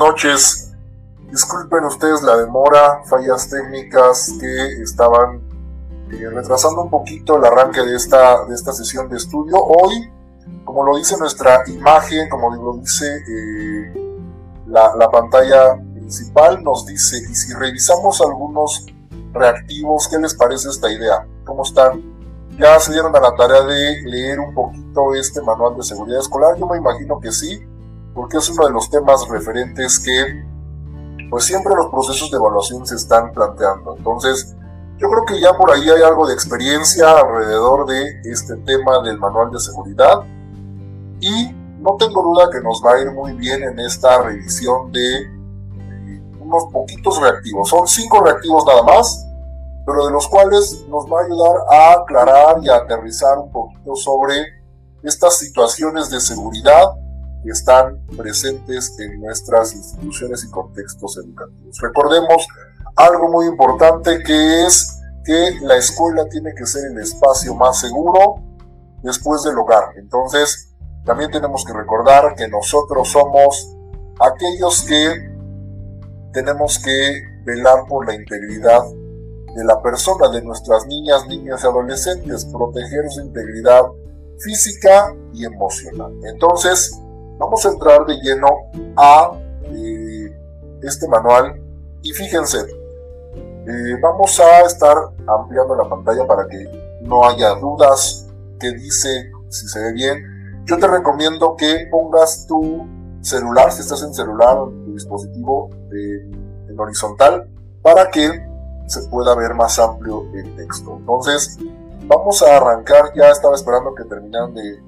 noches. 0.00 0.72
Disculpen 1.30 1.84
ustedes 1.84 2.22
la 2.22 2.36
demora, 2.38 3.02
fallas 3.04 3.48
técnicas 3.48 4.32
que 4.40 4.82
estaban 4.82 5.42
eh, 6.10 6.28
retrasando 6.28 6.82
un 6.82 6.90
poquito 6.90 7.36
el 7.36 7.44
arranque 7.44 7.82
de 7.82 7.94
esta, 7.94 8.44
de 8.46 8.54
esta 8.54 8.72
sesión 8.72 9.08
de 9.10 9.18
estudio. 9.18 9.56
Hoy, 9.62 10.10
como 10.64 10.84
lo 10.84 10.96
dice 10.96 11.16
nuestra 11.18 11.62
imagen, 11.68 12.28
como 12.30 12.50
lo 12.52 12.78
dice 12.78 13.06
eh, 13.14 13.92
la, 14.66 14.96
la 14.96 15.10
pantalla 15.10 15.76
principal, 15.94 16.64
nos 16.64 16.86
dice, 16.86 17.18
y 17.18 17.34
si 17.34 17.52
revisamos 17.52 18.20
algunos 18.22 18.86
reactivos, 19.32 20.08
¿qué 20.08 20.18
les 20.18 20.34
parece 20.34 20.70
esta 20.70 20.90
idea? 20.90 21.26
¿Cómo 21.44 21.62
están? 21.62 22.02
¿Ya 22.58 22.80
se 22.80 22.92
dieron 22.92 23.14
a 23.14 23.20
la 23.20 23.34
tarea 23.36 23.62
de 23.62 24.02
leer 24.02 24.40
un 24.40 24.54
poquito 24.54 25.14
este 25.14 25.42
manual 25.42 25.76
de 25.76 25.82
seguridad 25.82 26.20
escolar? 26.20 26.56
Yo 26.58 26.66
me 26.66 26.78
imagino 26.78 27.20
que 27.20 27.30
sí 27.30 27.62
porque 28.14 28.38
es 28.38 28.48
uno 28.50 28.66
de 28.66 28.72
los 28.72 28.90
temas 28.90 29.26
referentes 29.28 29.98
que 29.98 30.44
pues 31.30 31.44
siempre 31.44 31.74
los 31.76 31.86
procesos 31.86 32.30
de 32.30 32.36
evaluación 32.36 32.84
se 32.86 32.96
están 32.96 33.32
planteando. 33.32 33.96
Entonces, 33.96 34.54
yo 34.98 35.08
creo 35.08 35.24
que 35.24 35.40
ya 35.40 35.56
por 35.56 35.70
ahí 35.70 35.88
hay 35.88 36.02
algo 36.02 36.26
de 36.26 36.34
experiencia 36.34 37.10
alrededor 37.10 37.86
de 37.86 38.20
este 38.24 38.56
tema 38.56 39.00
del 39.02 39.18
manual 39.18 39.50
de 39.50 39.60
seguridad 39.60 40.22
y 41.20 41.52
no 41.78 41.96
tengo 41.96 42.22
duda 42.22 42.50
que 42.50 42.60
nos 42.60 42.82
va 42.84 42.94
a 42.94 43.00
ir 43.00 43.10
muy 43.12 43.32
bien 43.32 43.62
en 43.62 43.78
esta 43.78 44.20
revisión 44.22 44.92
de 44.92 45.16
eh, 45.22 46.22
unos 46.40 46.64
poquitos 46.72 47.18
reactivos. 47.20 47.70
Son 47.70 47.86
cinco 47.86 48.22
reactivos 48.22 48.66
nada 48.66 48.82
más, 48.82 49.26
pero 49.86 50.04
de 50.04 50.12
los 50.12 50.28
cuales 50.28 50.84
nos 50.88 51.06
va 51.06 51.20
a 51.20 51.24
ayudar 51.24 51.56
a 51.70 51.92
aclarar 51.92 52.56
y 52.62 52.68
a 52.68 52.76
aterrizar 52.76 53.38
un 53.38 53.50
poquito 53.50 53.94
sobre 53.96 54.34
estas 55.02 55.38
situaciones 55.38 56.10
de 56.10 56.20
seguridad 56.20 56.90
que 57.42 57.50
están 57.50 58.04
presentes 58.16 58.94
en 58.98 59.20
nuestras 59.20 59.74
instituciones 59.74 60.44
y 60.44 60.50
contextos 60.50 61.16
educativos. 61.16 61.78
Recordemos 61.80 62.46
algo 62.96 63.30
muy 63.30 63.46
importante 63.46 64.22
que 64.22 64.66
es 64.66 64.98
que 65.24 65.58
la 65.62 65.76
escuela 65.76 66.28
tiene 66.28 66.54
que 66.54 66.66
ser 66.66 66.90
el 66.90 66.98
espacio 66.98 67.54
más 67.54 67.80
seguro 67.80 68.42
después 69.02 69.42
del 69.42 69.58
hogar. 69.58 69.94
Entonces, 69.96 70.74
también 71.04 71.30
tenemos 71.30 71.64
que 71.64 71.72
recordar 71.72 72.34
que 72.34 72.48
nosotros 72.48 73.08
somos 73.08 73.76
aquellos 74.20 74.82
que 74.82 75.30
tenemos 76.32 76.78
que 76.78 77.22
velar 77.44 77.84
por 77.88 78.06
la 78.06 78.14
integridad 78.14 78.82
de 79.56 79.64
la 79.64 79.82
persona, 79.82 80.30
de 80.30 80.42
nuestras 80.42 80.86
niñas, 80.86 81.26
niñas 81.26 81.64
y 81.64 81.66
adolescentes, 81.66 82.44
proteger 82.44 83.10
su 83.10 83.22
integridad 83.22 83.82
física 84.38 85.14
y 85.32 85.44
emocional. 85.44 86.12
Entonces, 86.24 87.00
vamos 87.40 87.64
a 87.64 87.70
entrar 87.70 88.04
de 88.06 88.14
lleno 88.20 88.48
a 88.96 89.32
eh, 89.64 90.38
este 90.82 91.08
manual 91.08 91.60
y 92.02 92.12
fíjense, 92.12 92.58
eh, 92.58 93.96
vamos 94.00 94.38
a 94.38 94.60
estar 94.60 94.96
ampliando 95.26 95.74
la 95.74 95.88
pantalla 95.88 96.26
para 96.26 96.46
que 96.46 97.00
no 97.02 97.26
haya 97.26 97.54
dudas 97.54 98.28
que 98.58 98.70
dice 98.72 99.32
si 99.48 99.66
se 99.68 99.80
ve 99.80 99.92
bien. 99.94 100.64
Yo 100.66 100.78
te 100.78 100.86
recomiendo 100.86 101.56
que 101.56 101.88
pongas 101.90 102.46
tu 102.46 102.86
celular, 103.22 103.72
si 103.72 103.80
estás 103.80 104.02
en 104.02 104.14
celular 104.14 104.56
tu 104.84 104.92
dispositivo 104.92 105.70
en 105.90 106.78
horizontal, 106.78 107.48
para 107.82 108.10
que 108.10 108.46
se 108.86 109.02
pueda 109.08 109.34
ver 109.34 109.54
más 109.54 109.78
amplio 109.78 110.26
el 110.34 110.54
texto. 110.56 110.96
Entonces, 110.98 111.58
vamos 112.06 112.42
a 112.42 112.56
arrancar. 112.56 113.12
Ya 113.14 113.30
estaba 113.30 113.54
esperando 113.54 113.94
que 113.94 114.04
terminaran 114.04 114.54
de 114.54 114.82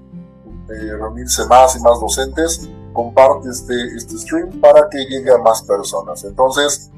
reunirse 0.75 1.47
más 1.47 1.77
y 1.77 1.81
más 1.81 2.01
docentes, 2.01 2.69
comparte 2.93 3.49
este, 3.49 3.75
este 3.97 4.19
stream 4.19 4.61
para 4.61 4.89
que 4.91 5.05
llegue 5.05 5.33
a 5.33 5.39
más 5.39 5.63
personas. 5.63 6.25
Entonces, 6.25 6.91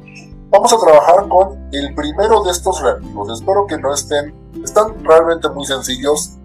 vamos 0.50 0.72
a 0.72 0.78
trabajar 0.78 1.28
con 1.28 1.68
el 1.72 1.94
primero 1.94 2.42
de 2.42 2.50
estos 2.50 2.80
reactivos. 2.82 3.40
Espero 3.40 3.66
que 3.66 3.78
no 3.78 3.92
estén, 3.92 4.34
están 4.62 5.04
realmente 5.04 5.48
muy 5.48 5.66
sencillos. 5.66 6.36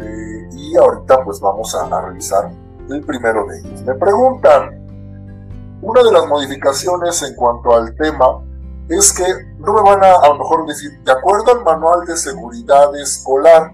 Eh, 0.00 0.48
y 0.52 0.76
ahorita 0.76 1.24
pues 1.24 1.40
vamos 1.40 1.74
a, 1.74 1.84
a 1.84 2.00
revisar 2.02 2.50
el 2.90 3.02
primero 3.02 3.46
de 3.46 3.58
ellos. 3.58 3.82
Me 3.82 3.94
preguntan, 3.94 4.78
una 5.80 6.02
de 6.02 6.12
las 6.12 6.26
modificaciones 6.26 7.22
en 7.22 7.34
cuanto 7.34 7.74
al 7.74 7.94
tema 7.94 8.42
es 8.88 9.12
que 9.12 9.24
no 9.58 9.74
me 9.74 9.82
van 9.82 10.02
a 10.02 10.14
a 10.14 10.28
lo 10.28 10.38
mejor 10.38 10.66
decir, 10.66 10.98
de 11.04 11.12
acuerdo 11.12 11.52
al 11.52 11.62
manual 11.62 12.06
de 12.06 12.16
seguridad 12.16 12.94
escolar, 12.96 13.72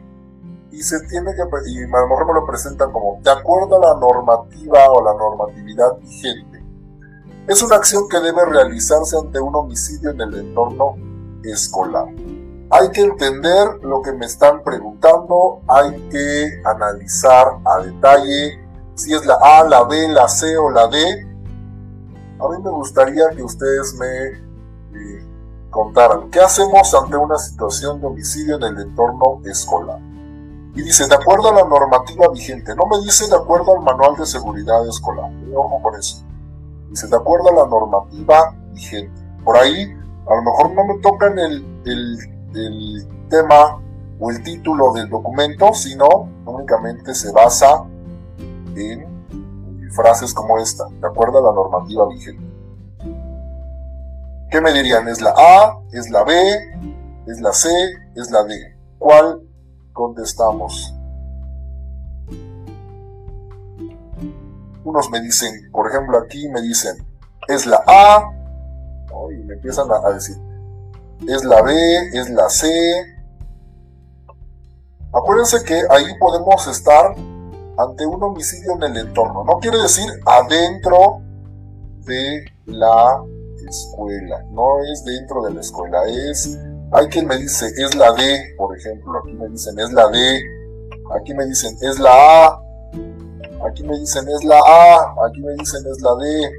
y 0.75 0.83
se 0.83 1.01
tiene 1.07 1.33
que, 1.35 1.43
y 1.71 1.85
a 1.85 1.87
lo 1.87 2.09
mejor 2.09 2.27
me 2.27 2.35
lo 2.35 2.47
presentan 2.47 2.91
como 2.91 3.21
de 3.23 3.31
acuerdo 3.31 3.77
a 3.77 3.95
la 3.95 4.01
normativa 4.01 4.91
o 4.91 5.05
la 5.05 5.15
normatividad 5.15 5.97
vigente. 5.99 6.65
Es 7.47 7.63
una 7.63 7.77
acción 7.77 8.09
que 8.09 8.19
debe 8.19 8.45
realizarse 8.45 9.17
ante 9.17 9.39
un 9.39 9.55
homicidio 9.55 10.11
en 10.11 10.21
el 10.21 10.35
entorno 10.35 10.97
escolar. 11.45 12.07
Hay 12.71 12.91
que 12.91 13.03
entender 13.03 13.69
lo 13.83 14.03
que 14.03 14.13
me 14.13 14.27
están 14.27 14.65
preguntando, 14.65 15.63
hay 15.69 15.93
que 16.11 16.61
analizar 16.65 17.59
a 17.65 17.79
detalle 17.81 18.61
si 18.95 19.15
es 19.15 19.25
la 19.27 19.39
A, 19.41 19.65
la 19.65 19.85
B, 19.85 20.09
la 20.09 20.27
C 20.27 20.57
o 20.57 20.71
la 20.71 20.89
D. 20.89 20.99
A 22.41 22.49
mí 22.49 22.63
me 22.65 22.71
gustaría 22.71 23.29
que 23.31 23.43
ustedes 23.45 23.95
me 23.95 24.27
eh, 24.99 25.27
contaran 25.71 26.31
qué 26.31 26.41
hacemos 26.41 26.93
ante 26.95 27.17
una 27.17 27.39
situación 27.39 28.01
de 28.01 28.07
homicidio 28.09 28.57
en 28.57 28.63
el 28.65 28.81
entorno 28.81 29.41
escolar. 29.45 30.01
Y 30.75 30.83
dice, 30.83 31.07
de 31.07 31.15
acuerdo 31.15 31.51
a 31.51 31.55
la 31.55 31.65
normativa 31.65 32.29
vigente, 32.29 32.75
no 32.75 32.87
me 32.87 32.99
dice 33.05 33.29
de 33.29 33.37
acuerdo 33.37 33.77
al 33.77 33.85
manual 33.85 34.17
de 34.17 34.27
seguridad 34.27 34.87
escolar. 34.89 35.31
Ojo 35.55 35.81
con 35.81 35.95
eso. 35.95 36.25
Dice, 36.91 37.07
de 37.07 37.17
acuerdo 37.17 37.49
a 37.51 37.65
la 37.65 37.69
normativa 37.69 38.57
vigente. 38.73 39.23
Por 39.45 39.57
ahí, 39.57 39.85
a 40.27 40.35
lo 40.35 40.43
mejor 40.43 40.73
no 40.73 40.85
me 40.85 41.01
tocan 41.01 41.39
el, 41.39 41.65
el, 41.85 43.09
tema 43.29 43.81
o 44.21 44.31
el 44.31 44.43
título 44.43 44.93
del 44.93 45.09
documento, 45.09 45.73
sino 45.75 46.07
únicamente 46.45 47.15
se 47.15 47.33
basa 47.33 47.85
en 48.77 49.91
frases 49.93 50.35
como 50.35 50.59
esta, 50.59 50.85
de 51.01 51.07
acuerdo 51.07 51.39
a 51.39 51.43
la 51.43 51.53
normativa 51.53 52.07
vigente. 52.09 52.45
¿Qué 54.51 54.61
me 54.61 54.73
dirían? 54.73 55.09
¿Es 55.09 55.21
la 55.21 55.35
A? 55.37 55.79
¿Es 55.93 56.11
la 56.11 56.25
B? 56.25 56.33
¿Es 57.27 57.41
la 57.41 57.53
C? 57.53 57.69
¿Es 58.15 58.31
la 58.31 58.45
D? 58.45 58.77
¿Cuál 58.99 59.44
contestamos. 59.95 60.93
Unos 64.85 65.11
me 65.11 65.23
dicen, 65.23 65.71
por 65.73 65.89
ejemplo 65.89 66.19
aquí 66.19 66.47
me 66.51 66.61
dicen, 66.61 66.95
es 67.49 67.65
la 67.65 67.83
A, 67.87 68.31
y 69.31 69.43
me 69.45 69.55
empiezan 69.55 69.89
a, 69.91 70.11
decir, 70.11 70.37
es 71.27 71.43
la 71.45 71.63
B, 71.63 71.73
es 72.13 72.29
la 72.29 72.51
C. 72.51 72.69
Acuérdense 75.13 75.65
que 75.65 75.81
ahí 75.89 76.19
podemos 76.19 76.67
estar 76.67 77.15
ante 77.79 78.05
un 78.05 78.23
homicidio 78.23 78.75
en 78.77 78.83
el 78.83 78.97
entorno. 78.99 79.45
No 79.45 79.59
quiere 79.59 79.79
decir 79.79 80.05
adentro 80.27 81.23
de 82.05 82.45
la 82.67 83.23
escuela, 83.67 84.43
no 84.51 84.83
es 84.83 85.05
dentro 85.05 85.43
de 85.45 85.55
la 85.55 85.61
escuela, 85.61 86.03
es 86.05 86.59
hay 86.93 87.09
quien 87.09 87.27
me 87.27 87.37
dice, 87.37 87.67
es 87.77 87.95
la 87.97 88.13
D, 88.13 88.55
por 88.57 88.77
ejemplo. 88.77 89.19
Aquí 89.19 89.33
me 89.33 89.49
dicen, 89.49 89.79
es 89.79 89.93
la 89.93 90.09
D. 90.09 90.43
Aquí 91.19 91.35
me 91.35 91.45
dicen, 91.47 91.77
es 91.81 91.99
la 91.99 92.11
A. 92.47 92.61
Aquí 93.69 93.83
me 93.83 93.99
dicen, 93.99 94.29
es 94.29 94.45
la 94.45 94.59
A. 94.59 95.27
Aquí 95.27 95.41
me 95.41 95.55
dicen, 95.55 95.85
es 95.91 96.01
la 96.01 96.15
D. 96.15 96.51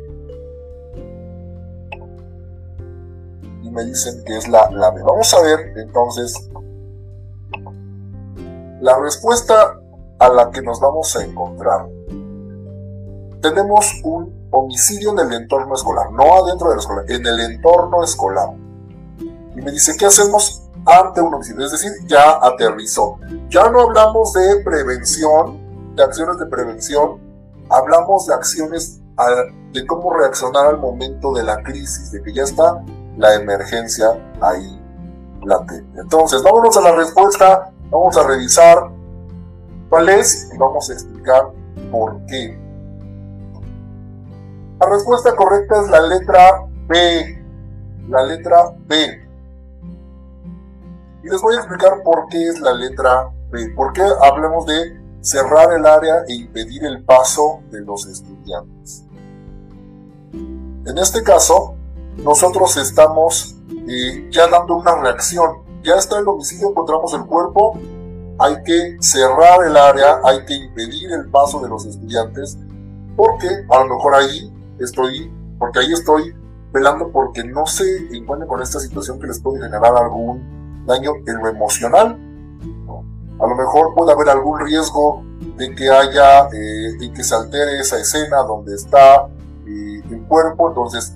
Y 3.63 3.69
me 3.69 3.85
dicen 3.85 4.23
que 4.25 4.37
es 4.37 4.47
la, 4.47 4.69
la 4.71 4.91
B. 4.91 5.01
Vamos 5.03 5.33
a 5.33 5.41
ver, 5.41 5.73
entonces, 5.77 6.49
la 8.81 8.99
respuesta 8.99 9.79
a 10.19 10.29
la 10.29 10.49
que 10.51 10.61
nos 10.61 10.79
vamos 10.79 11.15
a 11.15 11.23
encontrar. 11.23 11.87
Tenemos 13.41 14.01
un 14.03 14.47
homicidio 14.51 15.11
en 15.11 15.19
el 15.19 15.33
entorno 15.33 15.75
escolar, 15.75 16.11
no 16.11 16.43
adentro 16.43 16.69
de 16.69 16.75
la 16.75 16.81
escuela, 16.81 17.03
en 17.07 17.25
el 17.25 17.39
entorno 17.39 18.03
escolar 18.03 18.64
y 19.55 19.61
me 19.61 19.71
dice, 19.71 19.95
¿qué 19.97 20.05
hacemos 20.05 20.63
ante 20.85 21.21
un 21.21 21.33
homicidio? 21.33 21.65
Es 21.65 21.71
decir, 21.71 21.91
ya 22.07 22.39
aterrizó. 22.41 23.17
Ya 23.49 23.69
no 23.69 23.81
hablamos 23.81 24.33
de 24.33 24.61
prevención, 24.63 25.95
de 25.95 26.03
acciones 26.03 26.37
de 26.39 26.45
prevención, 26.47 27.19
hablamos 27.69 28.27
de 28.27 28.33
acciones 28.33 29.01
de 29.71 29.87
cómo 29.87 30.13
reaccionar 30.13 30.67
al 30.67 30.77
momento 30.77 31.31
de 31.33 31.43
la 31.43 31.63
crisis, 31.63 32.11
de 32.11 32.21
que 32.21 32.33
ya 32.33 32.43
está 32.43 32.83
la 33.17 33.35
emergencia 33.35 34.07
ahí 34.41 34.81
latente. 35.43 35.99
Entonces, 35.99 36.43
vámonos 36.43 36.75
a 36.77 36.81
la 36.81 36.95
respuesta, 36.95 37.71
vamos 37.89 38.17
a 38.17 38.27
revisar 38.27 38.89
cuál 39.89 40.09
es 40.09 40.49
y 40.53 40.57
vamos 40.57 40.89
a 40.89 40.93
explicar 40.93 41.47
por 41.91 42.25
qué. 42.25 42.59
La 44.79 44.89
respuesta 44.89 45.33
correcta 45.35 45.81
es 45.81 45.89
la 45.89 46.01
letra 46.01 46.65
B. 46.87 47.43
La 48.09 48.23
letra 48.23 48.73
B. 48.87 49.24
Y 51.25 51.29
les 51.29 51.41
voy 51.41 51.55
a 51.55 51.57
explicar 51.57 52.03
por 52.03 52.27
qué 52.29 52.47
es 52.47 52.61
la 52.61 52.73
letra 52.73 53.29
B. 53.49 53.73
¿Por 53.75 53.93
qué 53.93 54.03
hablemos 54.21 54.65
de 54.67 55.05
cerrar 55.25 55.73
el 55.73 55.87
área 55.87 56.23
e 56.27 56.35
impedir 56.35 56.85
el 56.85 57.03
paso 57.03 57.63
de 57.71 57.81
los 57.81 58.05
estudiantes. 58.05 59.05
En 60.31 60.97
este 60.99 61.23
caso, 61.23 61.73
nosotros 62.17 62.77
estamos 62.77 63.55
eh, 63.87 64.29
ya 64.29 64.47
dando 64.47 64.75
una 64.75 64.95
reacción. 65.01 65.63
Ya 65.83 65.95
está 65.95 66.19
el 66.19 66.27
homicidio, 66.27 66.69
encontramos 66.69 67.11
el 67.15 67.25
cuerpo, 67.25 67.73
hay 68.37 68.61
que 68.63 68.97
cerrar 68.99 69.65
el 69.65 69.75
área, 69.75 70.19
hay 70.23 70.45
que 70.45 70.53
impedir 70.53 71.11
el 71.11 71.27
paso 71.31 71.59
de 71.59 71.69
los 71.69 71.87
estudiantes, 71.87 72.59
porque 73.15 73.47
a 73.67 73.79
lo 73.79 73.95
mejor 73.95 74.13
ahí 74.15 74.53
estoy, 74.79 75.31
porque 75.57 75.79
ahí 75.79 75.91
estoy 75.91 76.35
velando 76.71 77.09
porque 77.11 77.43
no 77.43 77.65
se 77.65 77.83
encuentren 78.15 78.47
con 78.47 78.61
esta 78.61 78.79
situación 78.79 79.19
que 79.19 79.25
les 79.25 79.39
puede 79.39 79.63
generar 79.63 79.95
algún 79.95 80.55
daño 80.85 81.13
en 81.25 81.37
lo 81.37 81.49
emocional. 81.49 82.19
A 83.39 83.47
lo 83.47 83.55
mejor 83.55 83.93
puede 83.93 84.13
haber 84.13 84.29
algún 84.29 84.59
riesgo 84.59 85.23
de 85.57 85.75
que 85.75 85.89
haya, 85.89 86.47
eh, 86.53 86.93
de 86.99 87.11
que 87.13 87.23
se 87.23 87.35
altere 87.35 87.79
esa 87.79 87.97
escena 87.97 88.43
donde 88.43 88.75
está 88.75 89.27
eh, 89.67 90.01
el 90.09 90.23
cuerpo, 90.27 90.69
entonces 90.69 91.15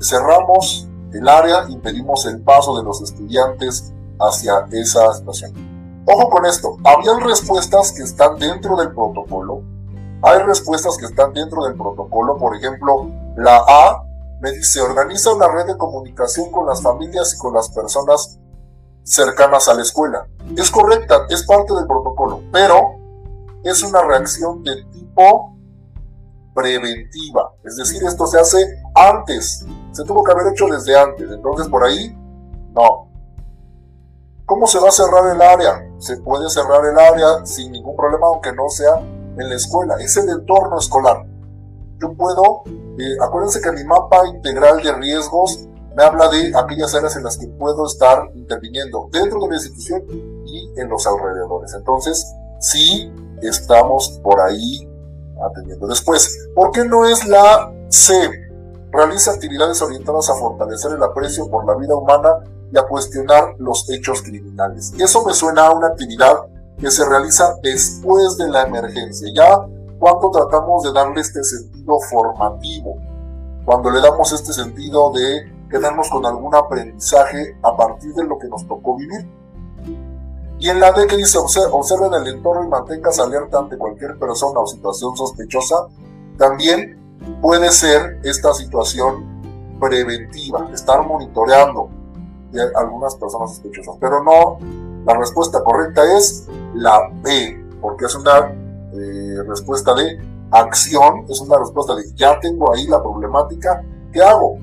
cerramos 0.00 0.88
el 1.12 1.28
área, 1.28 1.66
impedimos 1.68 2.26
el 2.26 2.40
paso 2.42 2.76
de 2.76 2.84
los 2.84 3.00
estudiantes 3.00 3.92
hacia 4.20 4.66
esa 4.72 5.14
situación. 5.14 5.52
Ojo 6.06 6.30
con 6.30 6.46
esto, 6.46 6.76
habían 6.84 7.20
respuestas 7.20 7.92
que 7.92 8.02
están 8.02 8.38
dentro 8.38 8.76
del 8.76 8.92
protocolo, 8.92 9.62
hay 10.22 10.42
respuestas 10.42 10.96
que 10.96 11.06
están 11.06 11.32
dentro 11.32 11.64
del 11.64 11.74
protocolo, 11.74 12.36
por 12.36 12.56
ejemplo, 12.56 13.10
la 13.36 13.56
A 13.56 14.02
me 14.40 14.52
dice, 14.52 14.80
organiza 14.80 15.32
una 15.32 15.48
red 15.48 15.66
de 15.66 15.76
comunicación 15.76 16.50
con 16.50 16.66
las 16.66 16.82
familias 16.82 17.34
y 17.34 17.38
con 17.38 17.54
las 17.54 17.70
personas 17.70 18.38
cercanas 19.06 19.68
a 19.68 19.74
la 19.74 19.82
escuela. 19.82 20.26
Es 20.56 20.70
correcta, 20.70 21.26
es 21.30 21.44
parte 21.46 21.72
del 21.74 21.86
protocolo, 21.86 22.42
pero 22.52 22.96
es 23.62 23.82
una 23.82 24.02
reacción 24.02 24.62
de 24.62 24.84
tipo 24.92 25.56
preventiva. 26.54 27.52
Es 27.64 27.76
decir, 27.76 28.02
esto 28.04 28.26
se 28.26 28.40
hace 28.40 28.82
antes. 28.94 29.64
Se 29.92 30.04
tuvo 30.04 30.24
que 30.24 30.32
haber 30.32 30.52
hecho 30.52 30.66
desde 30.66 30.98
antes. 30.98 31.30
Entonces, 31.30 31.68
por 31.68 31.84
ahí, 31.84 32.14
no. 32.74 33.08
¿Cómo 34.44 34.66
se 34.66 34.78
va 34.78 34.88
a 34.88 34.92
cerrar 34.92 35.34
el 35.34 35.42
área? 35.42 35.88
Se 35.98 36.16
puede 36.18 36.48
cerrar 36.50 36.84
el 36.84 36.98
área 36.98 37.44
sin 37.44 37.72
ningún 37.72 37.96
problema, 37.96 38.26
aunque 38.26 38.52
no 38.52 38.68
sea 38.68 38.96
en 38.98 39.48
la 39.48 39.54
escuela. 39.54 39.96
Es 40.00 40.16
el 40.16 40.28
entorno 40.28 40.78
escolar. 40.78 41.24
Yo 42.00 42.12
puedo 42.14 42.64
eh, 42.98 43.16
acuérdense 43.20 43.60
que 43.60 43.72
mi 43.72 43.84
mapa 43.84 44.26
integral 44.26 44.82
de 44.82 44.92
riesgos 44.94 45.68
me 45.96 46.04
habla 46.04 46.28
de 46.28 46.52
aquellas 46.54 46.94
áreas 46.94 47.16
en 47.16 47.24
las 47.24 47.38
que 47.38 47.46
puedo 47.46 47.86
estar 47.86 48.30
interviniendo 48.34 49.08
dentro 49.10 49.40
de 49.40 49.48
la 49.48 49.54
institución 49.54 50.04
y 50.44 50.70
en 50.76 50.90
los 50.90 51.06
alrededores. 51.06 51.72
Entonces, 51.72 52.26
sí 52.60 53.10
estamos 53.40 54.20
por 54.22 54.38
ahí 54.40 54.86
atendiendo. 55.42 55.86
Después, 55.86 56.50
¿por 56.54 56.70
qué 56.72 56.84
no 56.84 57.06
es 57.06 57.26
la 57.26 57.72
C? 57.88 58.30
Realiza 58.92 59.32
actividades 59.32 59.80
orientadas 59.80 60.28
a 60.28 60.34
fortalecer 60.34 60.92
el 60.92 61.02
aprecio 61.02 61.48
por 61.48 61.66
la 61.66 61.74
vida 61.76 61.96
humana 61.96 62.44
y 62.70 62.78
a 62.78 62.82
cuestionar 62.82 63.54
los 63.58 63.88
hechos 63.88 64.20
criminales. 64.20 64.92
Eso 64.98 65.24
me 65.24 65.32
suena 65.32 65.68
a 65.68 65.72
una 65.72 65.88
actividad 65.88 66.34
que 66.78 66.90
se 66.90 67.08
realiza 67.08 67.56
después 67.62 68.36
de 68.36 68.48
la 68.48 68.64
emergencia. 68.64 69.28
Ya 69.34 69.66
cuando 69.98 70.30
tratamos 70.30 70.82
de 70.82 70.92
darle 70.92 71.22
este 71.22 71.42
sentido 71.42 71.98
formativo, 72.10 72.98
cuando 73.64 73.90
le 73.90 74.00
damos 74.02 74.30
este 74.32 74.52
sentido 74.52 75.10
de 75.12 75.55
quedarnos 75.70 76.08
con 76.10 76.24
algún 76.24 76.54
aprendizaje 76.54 77.56
a 77.62 77.76
partir 77.76 78.14
de 78.14 78.24
lo 78.24 78.38
que 78.38 78.48
nos 78.48 78.66
tocó 78.66 78.96
vivir. 78.96 79.28
Y 80.58 80.70
en 80.70 80.80
la 80.80 80.92
D 80.92 81.06
que 81.06 81.16
dice, 81.16 81.38
observen 81.38 82.14
el 82.14 82.28
entorno 82.28 82.64
y 82.64 82.68
mantengas 82.68 83.18
alerta 83.18 83.58
ante 83.58 83.76
cualquier 83.76 84.18
persona 84.18 84.60
o 84.60 84.66
situación 84.66 85.16
sospechosa, 85.16 85.86
también 86.38 86.98
puede 87.42 87.70
ser 87.70 88.20
esta 88.22 88.54
situación 88.54 89.78
preventiva, 89.78 90.68
estar 90.72 91.06
monitoreando 91.06 91.90
algunas 92.74 93.14
personas 93.16 93.50
sospechosas. 93.50 93.96
Pero 94.00 94.22
no, 94.22 94.58
la 95.04 95.14
respuesta 95.14 95.62
correcta 95.62 96.02
es 96.16 96.46
la 96.74 97.10
B, 97.22 97.62
porque 97.80 98.06
es 98.06 98.14
una 98.14 98.52
eh, 98.92 99.42
respuesta 99.46 99.94
de 99.94 100.18
acción, 100.50 101.26
es 101.28 101.40
una 101.40 101.58
respuesta 101.58 101.94
de 101.94 102.04
ya 102.14 102.40
tengo 102.40 102.72
ahí 102.72 102.86
la 102.86 103.02
problemática, 103.02 103.82
¿qué 104.12 104.22
hago? 104.22 104.58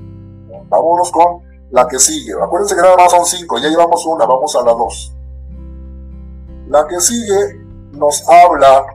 Vámonos 0.74 1.10
con 1.10 1.42
la 1.70 1.86
que 1.86 1.98
sigue. 1.98 2.32
Acuérdense 2.40 2.74
que 2.74 2.82
nada 2.82 3.08
son 3.08 3.24
cinco, 3.24 3.58
ya 3.58 3.68
llevamos 3.68 4.06
una, 4.06 4.26
vamos 4.26 4.54
a 4.56 4.62
la 4.62 4.72
dos. 4.72 5.14
La 6.68 6.86
que 6.86 7.00
sigue 7.00 7.60
nos 7.92 8.28
habla 8.28 8.86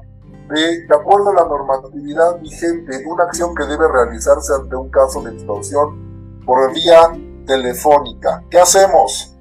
de, 0.49 0.85
de 0.87 0.95
acuerdo 0.95 1.29
a 1.29 1.33
la 1.33 1.45
normatividad 1.45 2.39
vigente, 2.39 3.03
una 3.05 3.25
acción 3.25 3.53
que 3.55 3.65
debe 3.65 3.87
realizarse 3.87 4.53
ante 4.53 4.75
un 4.75 4.89
caso 4.89 5.21
de 5.21 5.31
extorsión 5.31 6.41
por 6.45 6.73
vía 6.73 7.11
telefónica. 7.45 8.43
¿Qué 8.49 8.59
hacemos? 8.59 9.35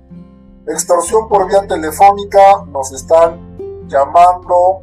Extorsión 0.67 1.29
por 1.29 1.49
vía 1.49 1.67
telefónica, 1.67 2.65
nos 2.71 2.93
están 2.93 3.87
llamando 3.89 4.83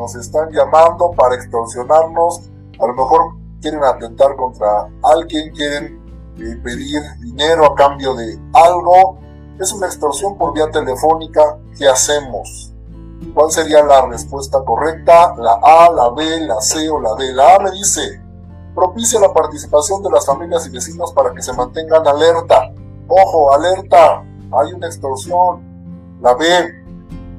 nos 0.00 0.14
están 0.14 0.50
llamando 0.50 1.10
para 1.10 1.34
extorsionarnos, 1.34 2.50
a 2.78 2.86
lo 2.86 2.94
mejor 2.94 3.34
quieren 3.60 3.84
atentar 3.84 4.34
contra 4.36 4.88
alguien, 5.02 5.52
quieren 5.54 5.99
eh, 6.38 6.56
pedir 6.62 7.02
dinero 7.20 7.66
a 7.66 7.74
cambio 7.74 8.14
de 8.14 8.38
algo, 8.52 9.18
es 9.58 9.72
una 9.72 9.86
extorsión 9.86 10.38
por 10.38 10.54
vía 10.54 10.70
telefónica, 10.70 11.58
¿qué 11.76 11.86
hacemos? 11.86 12.72
¿Cuál 13.34 13.50
sería 13.50 13.84
la 13.84 14.06
respuesta 14.06 14.62
correcta? 14.64 15.34
¿La 15.36 15.52
A, 15.62 15.90
la 15.92 16.10
B, 16.10 16.40
la 16.46 16.60
C 16.60 16.88
o 16.88 17.00
la 17.00 17.14
D? 17.14 17.32
La 17.34 17.56
A 17.56 17.58
me 17.58 17.70
dice, 17.72 18.22
propicia 18.74 19.20
la 19.20 19.32
participación 19.32 20.02
de 20.02 20.10
las 20.10 20.24
familias 20.24 20.66
y 20.66 20.70
vecinos 20.70 21.12
para 21.12 21.34
que 21.34 21.42
se 21.42 21.52
mantengan 21.52 22.06
alerta. 22.06 22.72
Ojo, 23.08 23.52
alerta, 23.52 24.22
hay 24.52 24.72
una 24.72 24.86
extorsión. 24.86 25.68
La 26.22 26.34
B, 26.34 26.46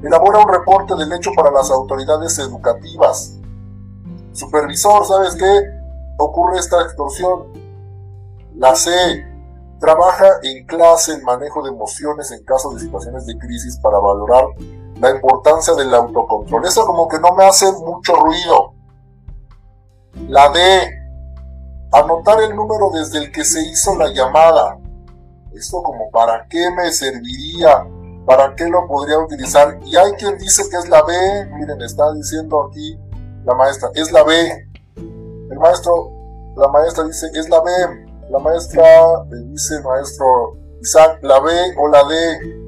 Elabora 0.02 0.40
un 0.40 0.52
reporte 0.52 0.96
del 0.96 1.12
hecho 1.12 1.30
para 1.36 1.52
las 1.52 1.70
autoridades 1.70 2.36
educativas. 2.40 3.38
Supervisor, 4.32 5.06
¿sabes 5.06 5.36
qué? 5.36 5.46
Ocurre 6.18 6.58
esta 6.58 6.82
extorsión. 6.82 7.44
La 8.56 8.74
C. 8.74 8.90
Trabaja 9.80 10.26
en 10.42 10.64
clase 10.66 11.12
el 11.12 11.22
manejo 11.22 11.62
de 11.62 11.70
emociones 11.70 12.30
en 12.30 12.44
caso 12.44 12.72
de 12.72 12.80
situaciones 12.80 13.26
de 13.26 13.36
crisis 13.36 13.78
para 13.78 13.98
valorar 13.98 14.44
la 15.00 15.10
importancia 15.10 15.74
del 15.74 15.92
autocontrol. 15.92 16.64
Eso 16.64 16.86
como 16.86 17.08
que 17.08 17.18
no 17.18 17.34
me 17.34 17.44
hace 17.44 17.70
mucho 17.72 18.14
ruido. 18.14 18.74
La 20.28 20.50
D. 20.50 20.60
Anotar 21.92 22.40
el 22.42 22.54
número 22.54 22.90
desde 22.94 23.18
el 23.18 23.32
que 23.32 23.44
se 23.44 23.60
hizo 23.60 23.96
la 23.96 24.12
llamada. 24.12 24.78
Esto 25.52 25.82
como 25.82 26.10
para 26.10 26.46
qué 26.48 26.70
me 26.70 26.90
serviría 26.92 27.84
¿Para 28.24 28.54
qué 28.54 28.68
lo 28.68 28.86
podría 28.86 29.18
utilizar? 29.18 29.78
Y 29.84 29.96
hay 29.96 30.12
quien 30.12 30.38
dice 30.38 30.62
que 30.70 30.76
es 30.76 30.88
la 30.88 31.02
B. 31.02 31.12
Miren, 31.56 31.80
está 31.82 32.12
diciendo 32.12 32.68
aquí 32.68 32.98
la 33.44 33.54
maestra, 33.54 33.90
es 33.94 34.12
la 34.12 34.22
B. 34.22 34.68
El 34.96 35.58
maestro, 35.58 36.10
la 36.56 36.68
maestra 36.68 37.04
dice, 37.04 37.26
es 37.34 37.48
la 37.48 37.60
B. 37.60 37.70
La 38.32 38.38
maestra 38.40 38.82
le 39.30 39.38
dice, 39.50 39.80
maestro 39.82 40.56
Isaac, 40.80 41.20
la 41.22 41.38
B 41.38 41.52
o 41.78 41.88
la 41.88 42.02
D. 42.02 42.62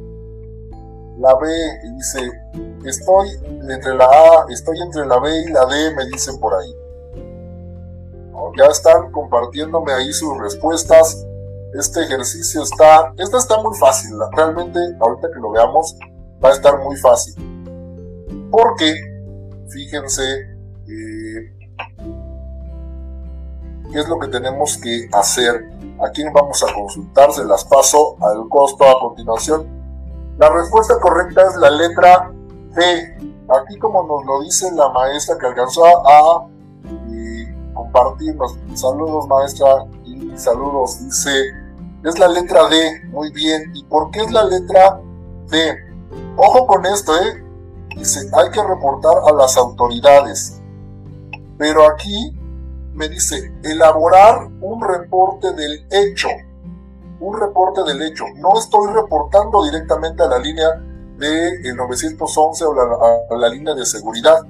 La 1.19 1.35
B, 1.35 1.49
y 1.85 1.95
dice, 1.97 2.31
estoy 2.85 3.29
entre 3.69 3.95
la 3.95 4.05
A, 4.05 4.47
estoy 4.51 4.81
entre 4.81 5.07
la 5.07 5.19
B 5.19 5.31
y 5.41 5.51
la 5.51 5.67
D, 5.67 5.95
me 5.97 6.05
dicen 6.07 6.39
por 6.39 6.55
ahí. 6.55 6.73
Ya 8.57 8.67
están 8.67 9.11
compartiéndome 9.11 9.93
ahí 9.93 10.13
sus 10.13 10.39
respuestas 10.39 11.27
este 11.75 12.03
ejercicio 12.03 12.63
está, 12.63 13.13
esta 13.19 13.39
está 13.39 13.61
muy 13.61 13.77
fácil, 13.77 14.13
realmente 14.37 14.79
ahorita 15.01 15.29
que 15.35 15.41
lo 15.41 15.51
veamos 15.51 15.97
va 16.43 16.51
a 16.51 16.53
estar 16.53 16.79
muy 16.79 16.97
fácil. 16.97 17.35
Porque, 18.51 18.95
fíjense, 19.69 20.23
qué 23.95 24.01
es 24.01 24.09
lo 24.09 24.19
que 24.19 24.27
tenemos 24.27 24.77
que 24.79 25.09
hacer, 25.13 25.71
a 26.05 26.11
quién 26.11 26.33
vamos 26.33 26.61
a 26.65 26.75
consultar, 26.75 27.33
se 27.33 27.45
las 27.45 27.65
paso 27.65 28.17
al 28.21 28.49
costo 28.49 28.83
a 28.83 28.99
continuación. 28.99 29.69
La 30.37 30.51
respuesta 30.51 30.99
correcta 30.99 31.43
es 31.43 31.55
la 31.55 31.71
letra 31.71 32.33
D. 32.75 33.35
Aquí 33.49 33.79
como 33.79 34.03
nos 34.03 34.27
lo 34.27 34.43
dice 34.43 34.69
la 34.73 34.89
maestra 34.89 35.39
que 35.39 35.47
alcanzó 35.47 35.85
a 35.85 36.49
compartirnos. 37.73 38.57
Saludos 38.75 39.29
maestra 39.29 39.87
y 40.05 40.37
saludos. 40.37 40.99
Dice 41.05 41.31
es 42.03 42.19
la 42.19 42.27
letra 42.27 42.69
D, 42.69 43.09
muy 43.11 43.31
bien. 43.31 43.71
¿Y 43.75 43.85
por 43.85 44.11
qué 44.11 44.23
es 44.23 44.33
la 44.33 44.43
letra 44.43 45.01
D? 45.49 45.77
Ojo 46.37 46.67
con 46.67 46.85
esto, 46.85 47.15
¿eh? 47.15 47.45
Dice, 47.97 48.29
hay 48.33 48.51
que 48.51 48.61
reportar 48.61 49.19
a 49.25 49.33
las 49.33 49.57
autoridades. 49.57 50.61
Pero 51.57 51.89
aquí 51.89 52.37
me 52.95 53.09
dice, 53.09 53.53
elaborar 53.63 54.49
un 54.61 54.81
reporte 54.81 55.53
del 55.53 55.87
hecho. 55.91 56.29
Un 57.21 57.39
reporte 57.39 57.83
del 57.85 58.03
hecho. 58.03 58.25
No 58.37 58.59
estoy 58.59 58.93
reportando 58.93 59.65
directamente 59.65 60.23
a 60.23 60.29
la 60.29 60.39
línea 60.39 60.69
del 61.19 61.77
911 61.77 62.65
o 62.65 62.75
la, 62.75 63.37
la 63.39 63.49
línea 63.49 63.75
de 63.75 63.85
seguridad. 63.85 64.43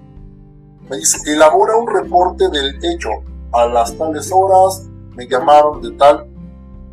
Me 0.89 0.97
dice, 0.97 1.33
elabora 1.33 1.77
un 1.77 1.87
reporte 1.87 2.49
del 2.49 2.85
hecho. 2.85 3.11
A 3.53 3.67
las 3.67 3.97
tales 3.97 4.31
horas 4.33 4.89
me 5.15 5.27
llamaron 5.27 5.81
de 5.81 5.93
tal. 5.93 6.27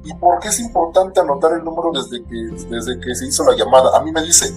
¿Y 0.03 0.13
por 0.15 0.39
qué 0.39 0.47
es 0.47 0.59
importante 0.59 1.19
anotar 1.19 1.53
el 1.53 1.63
número 1.63 1.91
desde 1.93 2.23
que, 2.23 2.67
desde 2.69 2.99
que 2.99 3.13
se 3.13 3.27
hizo 3.27 3.43
la 3.43 3.55
llamada? 3.55 3.97
A 3.97 4.03
mí 4.03 4.11
me 4.11 4.21
dice, 4.23 4.51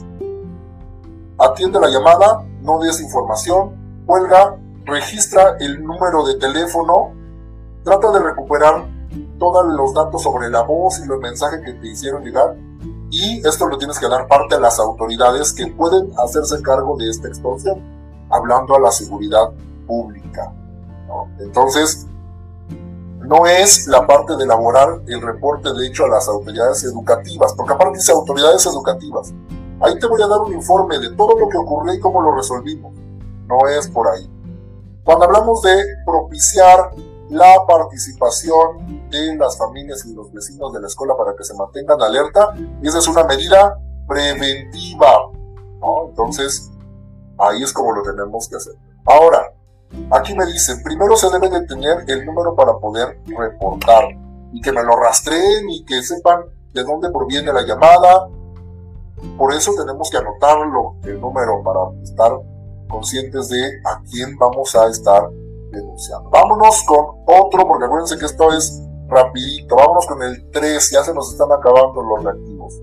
atiende 1.38 1.80
la 1.80 1.88
llamada, 1.88 2.44
no 2.62 2.78
des 2.78 3.00
información, 3.00 4.04
cuelga, 4.06 4.56
registra 4.84 5.56
el 5.60 5.82
número 5.82 6.24
de 6.24 6.36
teléfono, 6.36 7.12
trata 7.84 8.12
de 8.12 8.20
recuperar 8.20 8.86
todos 9.38 9.66
los 9.74 9.94
datos 9.94 10.22
sobre 10.22 10.50
la 10.50 10.62
voz 10.62 10.98
y 11.00 11.06
los 11.06 11.20
mensajes 11.20 11.60
que 11.64 11.72
te 11.74 11.88
hicieron 11.88 12.22
llegar 12.24 12.56
y 13.14 13.46
esto 13.46 13.68
lo 13.68 13.78
tienes 13.78 13.98
que 14.00 14.08
dar 14.08 14.26
parte 14.26 14.56
a 14.56 14.60
las 14.60 14.80
autoridades 14.80 15.52
que 15.52 15.68
pueden 15.68 16.10
hacerse 16.18 16.60
cargo 16.62 16.96
de 16.96 17.08
esta 17.08 17.28
extorsión, 17.28 17.80
hablando 18.28 18.74
a 18.74 18.80
la 18.80 18.90
seguridad 18.90 19.50
pública. 19.86 20.52
Entonces, 21.38 22.06
no 23.20 23.46
es 23.46 23.86
la 23.86 24.04
parte 24.04 24.36
de 24.36 24.42
elaborar 24.42 25.00
el 25.06 25.22
reporte 25.22 25.72
de 25.72 25.86
hecho 25.86 26.06
a 26.06 26.08
las 26.08 26.28
autoridades 26.28 26.82
educativas, 26.82 27.54
porque 27.54 27.72
aparte 27.72 27.98
dice 27.98 28.10
autoridades 28.10 28.66
educativas. 28.66 29.32
Ahí 29.80 29.96
te 29.98 30.08
voy 30.08 30.20
a 30.20 30.26
dar 30.26 30.40
un 30.40 30.52
informe 30.52 30.98
de 30.98 31.14
todo 31.14 31.38
lo 31.38 31.48
que 31.48 31.56
ocurrió 31.56 31.94
y 31.94 32.00
cómo 32.00 32.20
lo 32.20 32.34
resolvimos. 32.34 32.92
No 33.46 33.68
es 33.68 33.86
por 33.86 34.08
ahí. 34.08 34.28
Cuando 35.04 35.26
hablamos 35.26 35.60
de 35.60 35.84
propiciar 36.06 36.90
la 37.28 37.66
participación 37.66 39.10
de 39.10 39.36
las 39.36 39.58
familias 39.58 40.04
y 40.06 40.14
los 40.14 40.32
vecinos 40.32 40.72
de 40.72 40.80
la 40.80 40.86
escuela 40.86 41.14
para 41.14 41.36
que 41.36 41.44
se 41.44 41.52
mantengan 41.54 42.00
alerta, 42.00 42.54
esa 42.82 42.98
es 42.98 43.08
una 43.08 43.24
medida 43.24 43.78
preventiva. 44.08 45.30
Entonces, 46.08 46.70
ahí 47.38 47.62
es 47.62 47.72
como 47.72 47.92
lo 47.92 48.02
tenemos 48.02 48.48
que 48.48 48.56
hacer. 48.56 48.74
Ahora, 49.04 49.52
aquí 50.10 50.34
me 50.34 50.46
dicen, 50.46 50.82
primero 50.82 51.16
se 51.16 51.28
debe 51.28 51.50
de 51.50 51.66
tener 51.66 52.04
el 52.08 52.24
número 52.24 52.54
para 52.54 52.78
poder 52.78 53.20
reportar 53.26 54.04
y 54.52 54.60
que 54.62 54.72
me 54.72 54.82
lo 54.82 54.96
rastreen 54.96 55.68
y 55.68 55.84
que 55.84 56.02
sepan 56.02 56.44
de 56.72 56.82
dónde 56.82 57.10
proviene 57.10 57.52
la 57.52 57.62
llamada. 57.66 58.28
Por 59.36 59.52
eso 59.52 59.72
tenemos 59.76 60.08
que 60.08 60.16
anotarlo, 60.16 60.96
el 61.02 61.20
número, 61.20 61.62
para 61.62 61.80
estar 62.02 62.32
conscientes 62.88 63.48
de 63.48 63.80
a 63.84 64.02
quién 64.10 64.36
vamos 64.38 64.74
a 64.74 64.88
estar 64.88 65.28
denunciando. 65.70 66.30
Vámonos 66.30 66.82
con 66.84 67.04
otro, 67.26 67.66
porque 67.66 67.84
acuérdense 67.84 68.18
que 68.18 68.26
esto 68.26 68.52
es 68.52 68.80
rapidito. 69.08 69.76
Vámonos 69.76 70.06
con 70.06 70.22
el 70.22 70.50
3, 70.50 70.90
ya 70.90 71.02
se 71.02 71.14
nos 71.14 71.32
están 71.32 71.50
acabando 71.52 72.02
los 72.02 72.24
reactivos. 72.24 72.74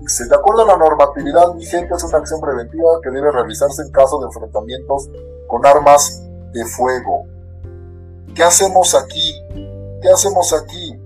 Dice, 0.00 0.26
de 0.26 0.34
acuerdo 0.34 0.62
a 0.62 0.66
la 0.66 0.76
normatividad 0.76 1.54
vigente, 1.54 1.94
es 1.94 2.04
una 2.04 2.18
acción 2.18 2.40
preventiva 2.40 3.00
que 3.02 3.10
debe 3.10 3.32
realizarse 3.32 3.82
en 3.82 3.90
caso 3.90 4.18
de 4.18 4.26
enfrentamientos 4.26 5.08
con 5.46 5.64
armas 5.64 6.22
de 6.52 6.64
fuego. 6.66 7.24
¿Qué 8.34 8.42
hacemos 8.42 8.94
aquí? 8.94 9.40
¿Qué 10.02 10.10
hacemos 10.10 10.52
aquí? 10.52 11.00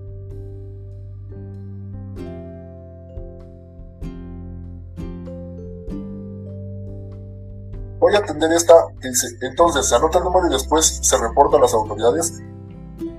Voy 7.99 8.15
a 8.15 8.19
atender 8.19 8.51
esta 8.53 8.73
dice, 9.01 9.27
entonces 9.41 9.87
se 9.87 9.95
anota 9.95 10.19
el 10.19 10.23
número 10.23 10.47
y 10.47 10.51
después 10.51 10.99
se 11.01 11.17
reporta 11.17 11.57
a 11.57 11.59
las 11.59 11.73
autoridades. 11.73 12.41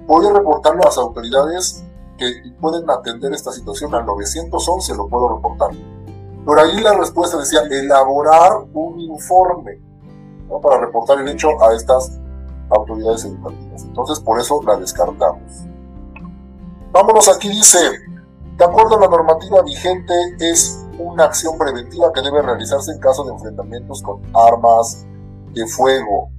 Voy 0.06 0.26
a 0.26 0.32
reportarlo 0.32 0.82
a 0.82 0.87
las 0.87 0.99
autoridades 0.99 1.84
que 2.18 2.32
pueden 2.60 2.88
atender 2.90 3.32
esta 3.32 3.52
situación 3.52 3.94
al 3.94 4.06
911, 4.06 4.94
lo 4.94 5.08
puedo 5.08 5.37
reportar. 5.37 5.70
Por 6.44 6.58
ahí 6.58 6.80
la 6.80 6.94
respuesta 6.94 7.38
decía 7.38 7.60
elaborar 7.70 8.52
un 8.72 8.99
informe 9.00 9.80
para 10.62 10.80
reportar 10.80 11.20
el 11.20 11.28
hecho 11.28 11.62
a 11.62 11.75
estas 11.75 12.18
autoridades 12.70 13.25
educativas. 13.25 13.84
Entonces 13.84 14.20
por 14.20 14.40
eso 14.40 14.60
la 14.66 14.76
descartamos. 14.76 15.66
Vámonos 16.92 17.28
aquí, 17.28 17.49
dice, 17.49 17.78
de 18.56 18.64
acuerdo 18.64 18.96
a 18.96 19.00
la 19.00 19.08
normativa 19.08 19.62
vigente 19.62 20.14
es 20.40 20.84
una 21.00 21.25
acción 21.25 21.57
preventiva 21.59 22.12
que 22.12 22.23
debe 22.23 22.42
realizarse 22.42 22.92
en 22.92 22.99
caso 22.99 23.25
de 23.25 23.33
enfrentamientos 23.33 24.02
con 24.02 24.21
armas 24.35 25.07
de 25.52 25.66
fuego. 25.66 26.30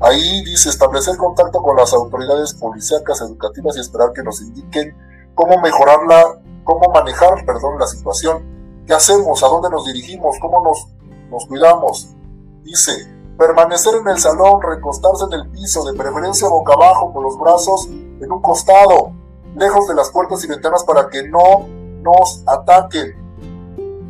Ahí 0.00 0.44
dice 0.44 0.68
establecer 0.68 1.16
contacto 1.16 1.62
con 1.62 1.76
las 1.76 1.92
autoridades 1.92 2.54
policíacas 2.54 3.20
educativas 3.22 3.76
y 3.76 3.80
esperar 3.80 4.12
que 4.12 4.22
nos 4.22 4.40
indiquen 4.42 4.96
cómo 5.34 5.60
mejorarla, 5.60 6.40
cómo 6.64 6.90
manejar, 6.92 7.44
perdón, 7.46 7.78
la 7.78 7.86
situación. 7.86 8.84
¿Qué 8.86 8.94
hacemos? 8.94 9.42
¿A 9.42 9.48
dónde 9.48 9.70
nos 9.70 9.86
dirigimos? 9.86 10.36
¿Cómo 10.40 10.62
nos, 10.62 10.88
nos 11.30 11.46
cuidamos? 11.46 12.08
Dice, 12.62 12.92
permanecer 13.38 13.94
en 13.96 14.08
el 14.08 14.18
salón, 14.18 14.60
recostarse 14.62 15.24
en 15.24 15.40
el 15.40 15.50
piso, 15.50 15.84
de 15.84 15.96
preferencia 15.96 16.48
boca 16.48 16.74
abajo, 16.74 17.12
con 17.12 17.22
los 17.22 17.38
brazos 17.38 17.86
en 17.88 18.32
un 18.32 18.42
costado, 18.42 19.12
lejos 19.54 19.88
de 19.88 19.94
las 19.94 20.10
puertas 20.10 20.44
y 20.44 20.48
ventanas 20.48 20.84
para 20.84 21.08
que 21.08 21.28
no 21.28 21.66
nos 22.02 22.42
ataquen. 22.46 23.25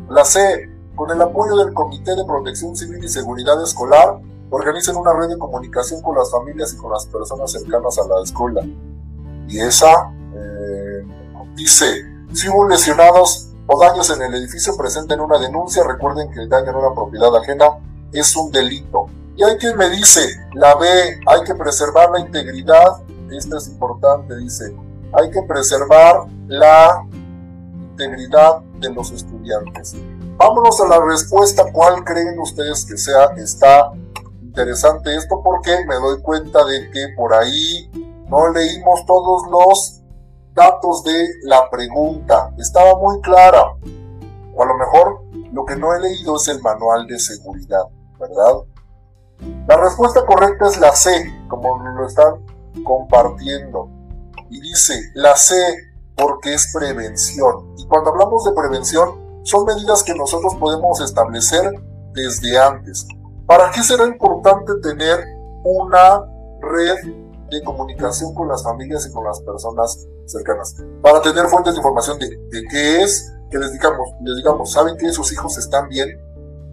La 0.09 0.23
C, 0.23 0.69
con 0.95 1.11
el 1.11 1.21
apoyo 1.21 1.57
del 1.57 1.73
Comité 1.73 2.15
de 2.15 2.23
Protección 2.25 2.75
Civil 2.75 3.03
y 3.03 3.09
Seguridad 3.09 3.61
Escolar, 3.61 4.19
organizan 4.49 4.95
una 4.95 5.13
red 5.13 5.27
de 5.27 5.37
comunicación 5.37 6.01
con 6.01 6.15
las 6.15 6.31
familias 6.31 6.73
y 6.73 6.77
con 6.77 6.91
las 6.91 7.05
personas 7.07 7.51
cercanas 7.51 7.97
a 7.99 8.07
la 8.07 8.23
escuela. 8.23 8.61
Y 9.47 9.59
esa 9.59 10.11
eh, 10.33 11.05
dice, 11.55 12.05
si 12.33 12.47
hubo 12.47 12.67
lesionados 12.67 13.49
o 13.67 13.79
daños 13.79 14.09
en 14.09 14.21
el 14.21 14.33
edificio, 14.35 14.77
presenten 14.77 15.19
una 15.19 15.39
denuncia. 15.39 15.83
Recuerden 15.83 16.31
que 16.31 16.39
el 16.39 16.49
daño 16.49 16.69
en 16.69 16.75
una 16.77 16.93
propiedad 16.93 17.35
ajena 17.35 17.65
es 18.13 18.35
un 18.35 18.51
delito. 18.51 19.07
Y 19.35 19.43
hay 19.43 19.57
quien 19.57 19.77
me 19.77 19.89
dice, 19.89 20.21
la 20.53 20.75
B, 20.75 20.87
hay 21.27 21.43
que 21.45 21.53
preservar 21.53 22.11
la 22.11 22.19
integridad. 22.19 23.03
Esto 23.29 23.57
es 23.57 23.67
importante, 23.67 24.35
dice, 24.37 24.73
hay 25.13 25.29
que 25.31 25.41
preservar 25.41 26.21
la 26.47 27.05
integridad 27.91 28.61
de 28.79 28.93
los 28.93 29.11
estudiantes. 29.11 29.95
Vámonos 30.37 30.79
a 30.81 30.87
la 30.87 31.03
respuesta, 31.03 31.71
¿cuál 31.71 32.03
creen 32.03 32.39
ustedes 32.39 32.85
que 32.85 32.97
sea? 32.97 33.25
Está 33.37 33.91
interesante 34.41 35.15
esto 35.15 35.41
porque 35.43 35.85
me 35.87 35.95
doy 35.95 36.21
cuenta 36.21 36.63
de 36.65 36.89
que 36.91 37.09
por 37.15 37.33
ahí 37.33 37.89
no 38.29 38.49
leímos 38.49 39.05
todos 39.05 39.43
los 39.49 40.01
datos 40.53 41.03
de 41.03 41.27
la 41.43 41.69
pregunta. 41.69 42.53
Estaba 42.57 42.99
muy 42.99 43.21
clara. 43.21 43.75
O 44.55 44.63
a 44.63 44.65
lo 44.65 44.77
mejor 44.77 45.21
lo 45.51 45.65
que 45.65 45.75
no 45.75 45.93
he 45.93 45.99
leído 46.01 46.35
es 46.37 46.47
el 46.47 46.61
manual 46.61 47.05
de 47.07 47.19
seguridad, 47.19 47.83
¿verdad? 48.19 48.63
La 49.67 49.77
respuesta 49.77 50.25
correcta 50.25 50.67
es 50.67 50.79
la 50.79 50.95
C, 50.95 51.09
como 51.47 51.77
lo 51.77 52.07
están 52.07 52.43
compartiendo. 52.83 53.89
Y 54.49 54.59
dice, 54.61 54.99
la 55.13 55.35
C 55.35 55.55
porque 56.17 56.53
es 56.53 56.73
prevención. 56.73 57.73
Y 57.77 57.85
cuando 57.87 58.09
hablamos 58.09 58.43
de 58.43 58.51
prevención, 58.51 59.41
son 59.43 59.65
medidas 59.65 60.03
que 60.03 60.15
nosotros 60.15 60.55
podemos 60.59 60.99
establecer 60.99 61.71
desde 62.13 62.57
antes. 62.57 63.07
¿Para 63.45 63.71
qué 63.71 63.81
será 63.83 64.05
importante 64.05 64.73
tener 64.81 65.23
una 65.63 66.25
red 66.61 66.97
de 67.49 67.63
comunicación 67.63 68.33
con 68.33 68.49
las 68.49 68.63
familias 68.63 69.07
y 69.07 69.13
con 69.13 69.23
las 69.23 69.39
personas 69.41 70.05
cercanas? 70.25 70.75
Para 71.01 71.21
tener 71.21 71.45
fuentes 71.47 71.73
de 71.73 71.77
información 71.77 72.19
de, 72.19 72.29
qué 72.69 73.03
es, 73.03 73.33
que 73.51 73.59
les 73.59 73.71
digamos, 73.71 74.09
les 74.21 74.35
digamos, 74.35 74.71
¿saben 74.71 74.97
que 74.97 75.11
sus 75.13 75.31
hijos 75.31 75.57
están 75.57 75.87
bien? 75.87 76.09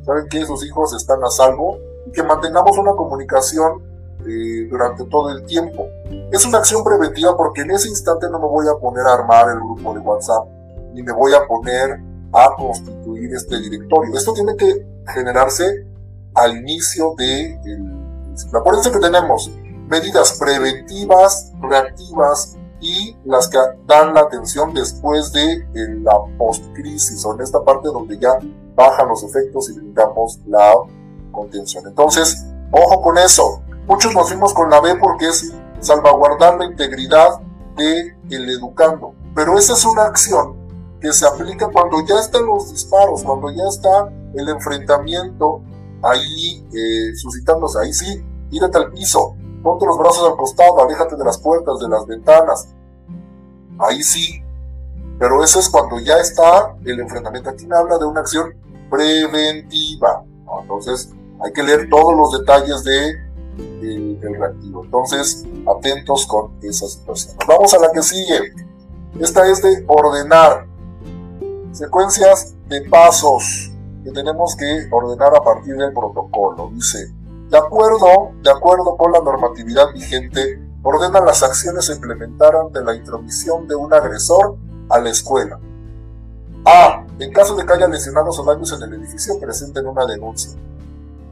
¿Saben 0.04 0.26
que 0.28 0.44
sus 0.44 0.64
hijos 0.66 0.94
están 0.94 1.22
a 1.22 1.30
salvo? 1.30 1.78
Y 2.06 2.12
que 2.12 2.22
mantengamos 2.22 2.76
una 2.76 2.92
comunicación 2.92 3.93
eh, 4.26 4.66
durante 4.70 5.04
todo 5.04 5.30
el 5.30 5.44
tiempo. 5.44 5.88
Es 6.30 6.44
una 6.44 6.58
acción 6.58 6.82
preventiva 6.82 7.36
porque 7.36 7.62
en 7.62 7.72
ese 7.72 7.88
instante 7.88 8.28
no 8.30 8.38
me 8.38 8.46
voy 8.46 8.66
a 8.68 8.78
poner 8.78 9.06
a 9.06 9.14
armar 9.14 9.48
el 9.50 9.58
grupo 9.58 9.94
de 9.94 10.00
WhatsApp, 10.00 10.46
ni 10.92 11.02
me 11.02 11.12
voy 11.12 11.32
a 11.34 11.46
poner 11.46 12.00
a 12.32 12.54
constituir 12.56 13.34
este 13.34 13.60
directorio. 13.60 14.16
Esto 14.16 14.32
tiene 14.32 14.56
que 14.56 14.86
generarse 15.06 15.86
al 16.34 16.56
inicio 16.56 17.14
de 17.16 17.54
el 17.64 18.04
Acuérdense 18.52 18.90
que 18.90 18.98
tenemos 18.98 19.50
medidas 19.88 20.38
preventivas, 20.38 21.52
reactivas 21.60 22.56
y 22.80 23.16
las 23.24 23.48
que 23.48 23.58
dan 23.86 24.12
la 24.12 24.20
atención 24.20 24.74
después 24.74 25.32
de 25.32 25.64
la 26.02 26.18
post-crisis 26.36 27.24
o 27.24 27.34
en 27.34 27.42
esta 27.42 27.62
parte 27.62 27.88
donde 27.88 28.18
ya 28.18 28.38
bajan 28.74 29.08
los 29.08 29.22
efectos 29.22 29.70
y 29.70 29.74
brindamos 29.74 30.40
la 30.46 30.74
contención. 31.30 31.84
Entonces, 31.86 32.44
ojo 32.72 33.00
con 33.02 33.18
eso. 33.18 33.62
Muchos 33.86 34.14
nos 34.14 34.28
fuimos 34.28 34.54
con 34.54 34.70
la 34.70 34.80
B 34.80 34.96
porque 34.96 35.26
es 35.26 35.52
salvaguardar 35.80 36.58
la 36.58 36.64
integridad 36.64 37.40
del 37.76 38.16
el 38.30 38.50
educando. 38.50 39.14
Pero 39.34 39.58
esa 39.58 39.74
es 39.74 39.84
una 39.84 40.04
acción 40.04 40.56
que 41.00 41.12
se 41.12 41.26
aplica 41.26 41.68
cuando 41.68 41.98
ya 42.06 42.18
están 42.18 42.46
los 42.46 42.70
disparos, 42.70 43.22
cuando 43.22 43.50
ya 43.50 43.64
está 43.68 44.10
el 44.34 44.48
enfrentamiento 44.48 45.60
ahí 46.02 46.66
eh, 46.72 47.14
suscitándose. 47.14 47.78
Ahí 47.78 47.92
sí, 47.92 48.24
tírate 48.50 48.78
al 48.78 48.90
piso, 48.90 49.36
ponte 49.62 49.84
los 49.84 49.98
brazos 49.98 50.30
al 50.30 50.36
costado, 50.36 50.82
aléjate 50.82 51.16
de 51.16 51.24
las 51.24 51.38
puertas, 51.38 51.78
de 51.78 51.88
las 51.88 52.06
ventanas. 52.06 52.68
Ahí 53.78 54.02
sí. 54.02 54.42
Pero 55.18 55.44
eso 55.44 55.60
es 55.60 55.68
cuando 55.68 55.98
ya 56.00 56.16
está 56.16 56.74
el 56.84 57.00
enfrentamiento. 57.00 57.50
Aquí 57.50 57.66
me 57.66 57.76
habla 57.76 57.98
de 57.98 58.06
una 58.06 58.20
acción 58.20 58.54
preventiva. 58.90 60.24
Entonces, 60.62 61.12
hay 61.44 61.52
que 61.52 61.62
leer 61.62 61.88
todos 61.88 62.16
los 62.16 62.38
detalles 62.38 62.82
de 62.84 63.23
el, 63.58 64.18
reactivo. 64.20 64.84
Entonces, 64.84 65.44
atentos 65.66 66.26
con 66.26 66.52
esa 66.62 66.86
situación. 66.86 67.36
Vamos 67.46 67.72
a 67.74 67.78
la 67.78 67.90
que 67.92 68.02
sigue. 68.02 68.52
Esta 69.20 69.46
es 69.48 69.62
de 69.62 69.84
ordenar. 69.86 70.66
Secuencias 71.72 72.54
de 72.68 72.82
pasos 72.82 73.72
que 74.04 74.10
tenemos 74.12 74.56
que 74.56 74.88
ordenar 74.90 75.34
a 75.36 75.42
partir 75.42 75.76
del 75.76 75.92
protocolo. 75.92 76.70
Dice, 76.72 77.12
de 77.50 77.58
acuerdo, 77.58 78.32
de 78.42 78.50
acuerdo 78.50 78.96
con 78.96 79.12
la 79.12 79.20
normatividad 79.20 79.92
vigente, 79.92 80.60
ordena 80.82 81.20
las 81.20 81.42
acciones 81.42 81.88
a 81.90 81.94
implementar 81.94 82.54
ante 82.56 82.82
la 82.82 82.94
intromisión 82.94 83.66
de 83.66 83.74
un 83.74 83.92
agresor 83.92 84.56
a 84.88 84.98
la 84.98 85.10
escuela. 85.10 85.58
A. 86.64 87.04
En 87.18 87.32
caso 87.32 87.54
de 87.54 87.64
que 87.64 87.72
haya 87.72 87.88
lesionados 87.88 88.38
o 88.38 88.44
daños 88.44 88.72
en 88.72 88.82
el 88.82 88.94
edificio, 89.00 89.38
presenten 89.38 89.86
una 89.86 90.06
denuncia. 90.06 90.52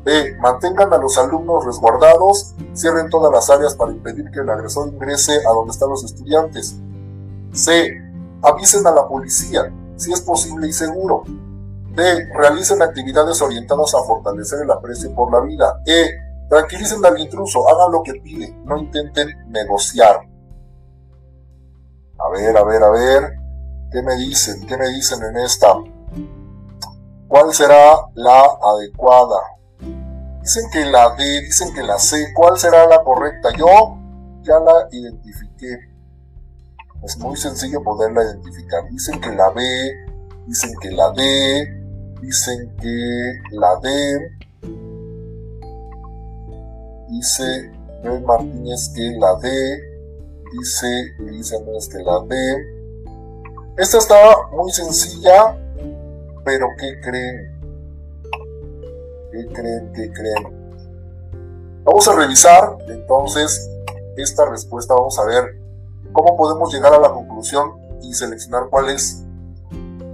B. 0.04 0.37
Mantengan 0.38 0.92
a 0.92 0.99
los 0.99 1.16
alumnos 1.18 1.64
resguardados, 1.64 2.54
cierren 2.75 3.09
todas 3.09 3.32
las 3.32 3.49
áreas 3.50 3.75
para 3.75 3.92
impedir 3.92 4.30
que 4.30 4.40
el 4.40 4.50
agresor 4.50 4.88
ingrese 4.88 5.32
a 5.47 5.52
donde 5.52 5.73
están 5.73 5.90
los 5.90 6.04
estudiantes. 6.04 6.76
C. 7.52 7.92
Avisen 8.42 8.87
a 8.87 8.90
la 8.90 9.06
policía, 9.06 9.73
si 9.97 10.12
es 10.12 10.21
posible 10.21 10.66
y 10.66 10.73
seguro. 10.73 11.23
D. 11.94 12.28
Realicen 12.35 12.82
actividades 12.82 13.40
orientadas 13.42 13.94
a 13.94 14.02
fortalecer 14.02 14.62
el 14.62 14.71
aprecio 14.71 15.14
por 15.14 15.30
la 15.32 15.40
vida. 15.40 15.80
E. 15.87 16.11
Tranquilicen 16.49 17.04
al 17.04 17.18
intruso, 17.18 17.68
hagan 17.68 17.92
lo 17.92 18.02
que 18.02 18.14
pide, 18.14 18.54
no 18.64 18.76
intenten 18.78 19.28
negociar. 19.50 20.21
A 22.18 22.28
ver, 22.30 22.56
a 22.56 22.64
ver, 22.64 22.82
a 22.82 22.90
ver. 22.90 23.32
¿Qué 23.90 24.02
me 24.02 24.16
dicen? 24.16 24.66
¿Qué 24.66 24.76
me 24.76 24.88
dicen 24.88 25.23
en 25.23 25.37
esta? 25.38 25.75
¿Cuál 27.28 27.52
será 27.52 28.06
la 28.14 28.59
adecuada? 28.62 29.51
Dicen 30.42 30.64
que 30.72 30.84
la 30.87 31.14
D, 31.14 31.42
dicen 31.42 31.72
que 31.72 31.82
la 31.82 31.99
C. 31.99 32.32
¿Cuál 32.34 32.58
será 32.58 32.84
la 32.88 33.04
correcta? 33.04 33.50
Yo 33.56 33.96
ya 34.42 34.58
la 34.58 34.88
identifiqué. 34.90 35.78
Es 37.04 37.16
muy 37.18 37.37
sencillo 37.37 37.80
poderla 37.82 38.25
identificar. 38.25 38.88
Dicen 38.90 39.20
que 39.20 39.30
la 39.30 39.50
B, 39.50 39.62
dicen 40.49 40.72
que 40.80 40.90
la 40.90 41.12
D, 41.12 41.82
dicen 42.20 42.76
que 42.80 43.40
la 43.52 43.76
D. 43.82 44.32
Dice 47.08 47.70
Joel 48.02 48.22
Martínez 48.22 48.90
que 48.96 49.16
la 49.20 49.37
D. 49.37 49.80
Dice 50.58 50.87
Elisa 51.20 51.56
que 51.90 52.02
la 52.02 52.20
D. 52.28 52.82
Esta 53.78 53.99
está 53.99 54.16
muy 54.50 54.72
sencilla, 54.72 55.56
pero 56.44 56.66
¿qué 56.78 57.00
creen? 57.00 57.51
¿Qué 59.32 59.46
creen? 59.46 59.92
¿Qué 59.94 60.12
creen? 60.12 61.82
Vamos 61.84 62.06
a 62.06 62.14
revisar 62.14 62.76
entonces 62.86 63.66
esta 64.18 64.44
respuesta. 64.44 64.94
Vamos 64.94 65.18
a 65.18 65.24
ver 65.24 65.58
cómo 66.12 66.36
podemos 66.36 66.72
llegar 66.72 66.92
a 66.92 66.98
la 66.98 67.10
conclusión 67.10 67.72
y 68.02 68.12
seleccionar 68.12 68.68
cuál 68.68 68.90
es. 68.90 69.24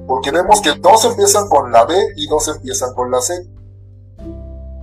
Porque 0.06 0.30
vemos 0.30 0.60
que 0.60 0.70
dos 0.80 1.04
empiezan 1.04 1.48
con 1.48 1.72
la 1.72 1.84
B 1.84 1.94
y 2.14 2.28
dos 2.28 2.46
empiezan 2.46 2.94
con 2.94 3.10
la 3.10 3.20
C. 3.20 3.44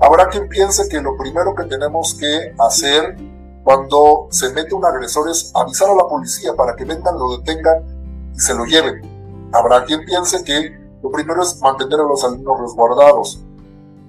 Habrá 0.02 0.28
quien 0.28 0.50
piense 0.50 0.90
que 0.90 1.00
lo 1.00 1.16
primero 1.16 1.56
que 1.56 1.64
tenemos 1.64 2.14
que 2.16 2.54
hacer 2.60 3.16
cuando 3.64 4.28
se 4.32 4.52
mete 4.52 4.76
un 4.76 4.84
agresor 4.84 5.30
es 5.30 5.50
avisar 5.56 5.90
a 5.90 5.96
la 5.96 6.08
policía 6.10 6.54
para 6.56 6.76
que 6.76 6.84
vengan, 6.84 7.18
lo 7.18 7.38
detengan 7.38 8.32
y 8.36 8.40
se 8.40 8.54
lo 8.54 8.66
lleven. 8.66 9.50
Habrá 9.54 9.86
quien 9.86 10.04
piense 10.04 10.44
que 10.44 10.78
lo 11.02 11.10
primero 11.10 11.42
es 11.42 11.58
mantener 11.62 12.02
a 12.02 12.04
los 12.04 12.22
alumnos 12.26 12.60
resguardados 12.60 13.46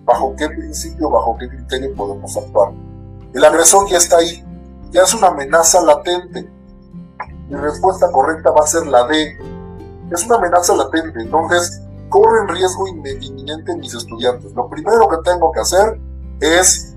bajo 0.06 0.34
qué 0.36 0.48
principio, 0.48 1.10
bajo 1.10 1.36
qué 1.36 1.48
criterio 1.48 1.94
podemos 1.94 2.34
actuar. 2.36 2.72
El 3.34 3.44
agresor 3.44 3.88
ya 3.90 3.98
está 3.98 4.18
ahí, 4.18 4.42
ya 4.92 5.02
es 5.02 5.12
una 5.12 5.28
amenaza 5.28 5.82
latente. 5.82 6.48
Mi 7.48 7.56
respuesta 7.56 8.10
correcta 8.10 8.50
va 8.52 8.64
a 8.64 8.66
ser 8.66 8.86
la 8.86 9.06
D. 9.06 9.36
Es 10.10 10.24
una 10.24 10.36
amenaza 10.36 10.74
latente, 10.74 11.20
entonces 11.20 11.82
corren 12.08 12.48
riesgo 12.48 12.86
inminente 12.88 13.76
mis 13.76 13.94
estudiantes. 13.94 14.52
Lo 14.54 14.70
primero 14.70 15.08
que 15.08 15.16
tengo 15.24 15.50
que 15.50 15.60
hacer 15.60 16.00
es, 16.40 16.96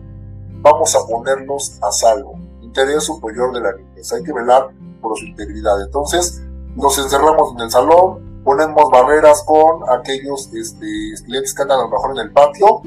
vamos 0.61 0.95
a 0.95 0.99
ponerlos 1.07 1.79
a 1.81 1.91
salvo. 1.91 2.35
Interés 2.61 3.03
superior 3.03 3.51
de 3.53 3.61
la 3.61 3.73
niñez. 3.73 4.13
Hay 4.13 4.23
que 4.23 4.31
velar 4.31 4.69
por 5.01 5.17
su 5.17 5.25
integridad. 5.25 5.81
Entonces, 5.81 6.41
nos 6.75 6.97
encerramos 6.99 7.53
en 7.55 7.61
el 7.61 7.71
salón, 7.71 8.28
ponemos 8.43 8.89
barreras 8.91 9.43
con 9.43 9.89
aquellos 9.89 10.54
este, 10.54 11.13
estudiantes 11.13 11.54
que 11.54 11.62
andan 11.62 11.80
a 11.80 11.84
lo 11.84 11.89
mejor 11.89 12.12
en 12.12 12.25
el 12.25 12.32
patio. 12.32 12.82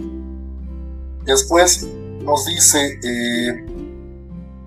Después 1.24 1.86
nos 2.22 2.46
dice, 2.46 2.98
eh, 3.02 3.66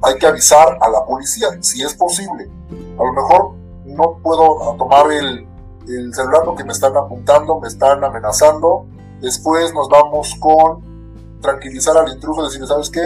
hay 0.02 0.18
que 0.18 0.28
avisar 0.28 0.78
a 0.80 0.90
la 0.90 1.06
policía, 1.06 1.48
si 1.62 1.82
es 1.82 1.94
posible. 1.94 2.50
A 2.98 3.04
lo 3.04 3.14
mejor 3.14 3.54
no 3.86 4.20
puedo 4.22 4.76
tomar 4.78 5.12
el, 5.12 5.48
el 5.88 6.14
celular 6.14 6.42
porque 6.46 6.64
me 6.64 6.74
están 6.74 6.96
apuntando, 6.96 7.60
me 7.60 7.68
están 7.68 8.04
amenazando. 8.04 8.86
Después 9.22 9.74
nos 9.74 9.90
vamos 9.90 10.36
con 10.40 11.40
tranquilizar 11.42 11.98
al 11.98 12.12
intruso, 12.12 12.44
decirle, 12.44 12.68
¿sabes 12.68 12.90
qué? 12.90 13.02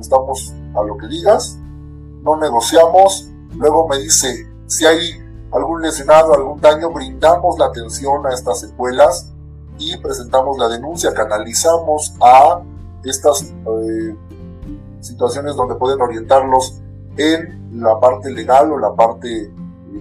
Estamos 0.00 0.52
a 0.74 0.82
lo 0.82 0.96
que 0.96 1.06
digas, 1.08 1.58
no 2.22 2.36
negociamos. 2.36 3.28
Luego 3.56 3.88
me 3.88 3.98
dice, 3.98 4.46
si 4.66 4.84
hay 4.86 5.27
algún 5.52 5.82
lesionado, 5.82 6.34
algún 6.34 6.60
daño, 6.60 6.90
brindamos 6.90 7.58
la 7.58 7.66
atención 7.66 8.26
a 8.26 8.34
estas 8.34 8.60
secuelas 8.60 9.32
y 9.78 9.96
presentamos 9.98 10.58
la 10.58 10.68
denuncia, 10.68 11.14
canalizamos 11.14 12.14
a 12.20 12.60
estas 13.04 13.42
eh, 13.42 14.16
situaciones 15.00 15.56
donde 15.56 15.76
pueden 15.76 16.00
orientarlos 16.00 16.80
en 17.16 17.80
la 17.80 17.98
parte 18.00 18.30
legal 18.30 18.72
o 18.72 18.78
la 18.78 18.94
parte 18.94 19.52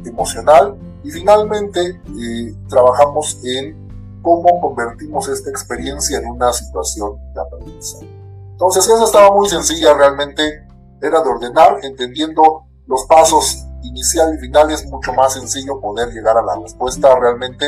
emocional. 0.05 0.77
Y 1.03 1.11
finalmente 1.11 2.01
eh, 2.19 2.55
trabajamos 2.67 3.39
en 3.43 3.87
cómo 4.21 4.59
convertimos 4.59 5.29
esta 5.29 5.49
experiencia 5.49 6.19
en 6.19 6.27
una 6.27 6.51
situación 6.51 7.17
de 7.33 7.41
aprendizaje. 7.41 8.09
Entonces 8.51 8.85
esa 8.87 9.03
estaba 9.03 9.33
muy 9.33 9.47
sencilla 9.47 9.93
realmente, 9.93 10.65
era 11.01 11.21
de 11.21 11.29
ordenar, 11.29 11.77
entendiendo 11.83 12.65
los 12.87 13.05
pasos 13.05 13.66
inicial 13.83 14.33
y 14.35 14.37
final 14.39 14.71
es 14.71 14.85
mucho 14.87 15.13
más 15.13 15.33
sencillo 15.33 15.79
poder 15.79 16.09
llegar 16.09 16.37
a 16.37 16.41
la 16.41 16.55
respuesta 16.55 17.17
realmente 17.19 17.65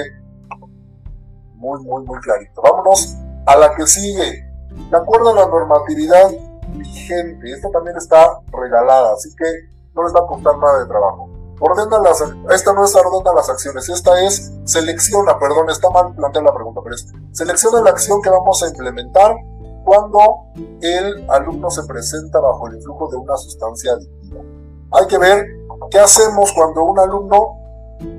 muy, 1.56 1.82
muy, 1.84 2.04
muy 2.06 2.20
clarito. 2.20 2.62
Vámonos 2.62 3.16
a 3.46 3.56
la 3.56 3.76
que 3.76 3.86
sigue. 3.86 4.46
De 4.90 4.98
acuerdo 4.98 5.30
a 5.30 5.34
la 5.34 5.48
normatividad 5.48 6.30
vigente, 6.70 7.52
esta 7.52 7.70
también 7.72 7.98
está 7.98 8.40
regalada, 8.52 9.14
así 9.14 9.30
que 9.36 9.46
no 9.94 10.04
les 10.04 10.16
va 10.16 10.22
a 10.22 10.28
costar 10.28 10.58
nada 10.58 10.80
de 10.80 10.88
trabajo. 10.88 11.30
Ordena 11.60 12.00
las, 12.00 12.24
esta 12.52 12.74
no 12.74 12.86
es 12.86 12.96
ordena 12.96 13.34
las 13.36 13.50
acciones, 13.50 13.90
esta 13.90 14.24
es 14.24 14.54
selecciona, 14.64 15.38
perdón, 15.38 15.70
está 15.70 15.90
mal 15.90 16.16
planteada 16.16 16.48
la 16.48 16.56
pregunta, 16.56 16.80
pero 16.82 16.96
es 16.96 17.06
selecciona 17.34 17.82
la 17.82 17.90
acción 17.90 18.22
que 18.22 18.30
vamos 18.30 18.64
a 18.64 18.70
implementar 18.70 19.36
cuando 19.84 20.20
el 20.82 21.30
alumno 21.30 21.70
se 21.70 21.84
presenta 21.84 22.40
bajo 22.40 22.68
el 22.68 22.76
influjo 22.76 23.10
de 23.10 23.18
una 23.18 23.36
sustancia 23.36 23.94
adictiva. 23.94 24.42
Hay 24.92 25.08
que 25.08 25.18
ver 25.18 25.59
¿Qué 25.90 25.98
hacemos 25.98 26.52
cuando 26.54 26.84
un 26.84 27.00
alumno 27.00 27.58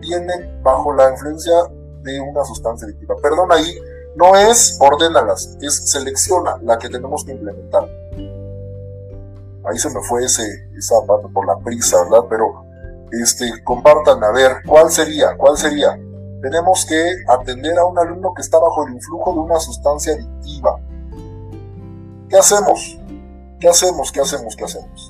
viene 0.00 0.58
bajo 0.62 0.92
la 0.92 1.10
influencia 1.10 1.54
de 2.02 2.20
una 2.20 2.44
sustancia 2.44 2.86
adictiva? 2.86 3.14
Perdón, 3.22 3.52
ahí 3.52 3.78
no 4.16 4.34
es 4.34 4.76
ordénalas, 4.80 5.56
es 5.60 5.90
selecciona 5.90 6.56
la 6.62 6.78
que 6.78 6.88
tenemos 6.88 7.24
que 7.24 7.32
implementar. 7.32 7.88
Ahí 9.64 9.78
se 9.78 9.90
me 9.90 10.02
fue 10.02 10.24
ese, 10.24 10.42
esa 10.76 10.96
por 11.06 11.46
la 11.46 11.58
prisa, 11.58 12.02
¿verdad? 12.04 12.26
Pero 12.28 12.64
este, 13.12 13.62
compartan 13.62 14.22
a 14.24 14.32
ver 14.32 14.62
cuál 14.66 14.90
sería, 14.90 15.36
cuál 15.36 15.56
sería. 15.56 15.96
Tenemos 16.42 16.84
que 16.86 17.02
atender 17.28 17.78
a 17.78 17.84
un 17.84 17.98
alumno 17.98 18.32
que 18.34 18.42
está 18.42 18.58
bajo 18.58 18.86
el 18.86 18.94
influjo 18.94 19.32
de 19.34 19.38
una 19.40 19.60
sustancia 19.60 20.14
adictiva. 20.14 20.80
¿Qué 22.28 22.36
hacemos? 22.36 22.98
¿Qué 23.60 23.68
hacemos? 23.68 24.10
¿Qué 24.10 24.20
hacemos? 24.20 24.56
¿Qué 24.56 24.64
hacemos? 24.64 25.09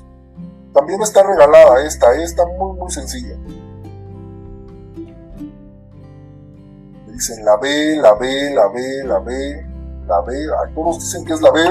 También 0.73 1.01
está 1.01 1.23
regalada 1.23 1.83
esta, 1.85 2.13
esta 2.13 2.45
muy 2.45 2.77
muy 2.77 2.91
sencilla. 2.91 3.35
Dicen 7.07 7.45
la 7.45 7.57
B, 7.57 7.97
la 7.97 8.13
B, 8.15 8.51
la 8.53 8.67
B, 8.69 9.03
la 9.03 9.19
B, 9.19 9.65
la 10.07 10.21
B, 10.21 10.35
todos 10.73 10.99
dicen 10.99 11.25
que 11.25 11.33
es 11.33 11.41
la 11.41 11.51
B 11.51 11.61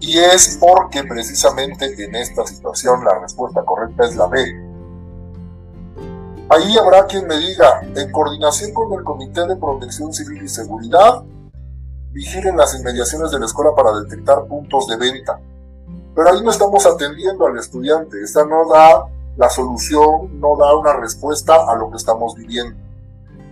y 0.00 0.18
es 0.18 0.56
porque 0.60 1.02
precisamente 1.04 1.92
en 2.02 2.14
esta 2.14 2.46
situación 2.46 3.04
la 3.04 3.18
respuesta 3.18 3.64
correcta 3.64 4.04
es 4.04 4.16
la 4.16 4.26
B. 4.26 4.68
Ahí 6.50 6.78
habrá 6.78 7.06
quien 7.06 7.26
me 7.26 7.36
diga, 7.36 7.82
en 7.94 8.10
coordinación 8.10 8.72
con 8.72 8.92
el 8.98 9.04
Comité 9.04 9.46
de 9.46 9.56
Protección 9.56 10.14
Civil 10.14 10.44
y 10.44 10.48
Seguridad, 10.48 11.22
vigilen 12.12 12.56
las 12.56 12.74
inmediaciones 12.74 13.30
de 13.30 13.38
la 13.38 13.46
escuela 13.46 13.74
para 13.76 13.92
detectar 14.00 14.46
puntos 14.46 14.86
de 14.86 14.96
venta. 14.96 15.38
Pero 16.18 16.30
ahí 16.30 16.42
no 16.42 16.50
estamos 16.50 16.84
atendiendo 16.84 17.46
al 17.46 17.56
estudiante, 17.58 18.20
esta 18.20 18.44
no 18.44 18.68
da 18.68 19.06
la 19.36 19.48
solución, 19.48 20.40
no 20.40 20.56
da 20.56 20.76
una 20.76 20.94
respuesta 20.94 21.54
a 21.70 21.76
lo 21.76 21.92
que 21.92 21.96
estamos 21.96 22.34
viviendo. 22.34 22.76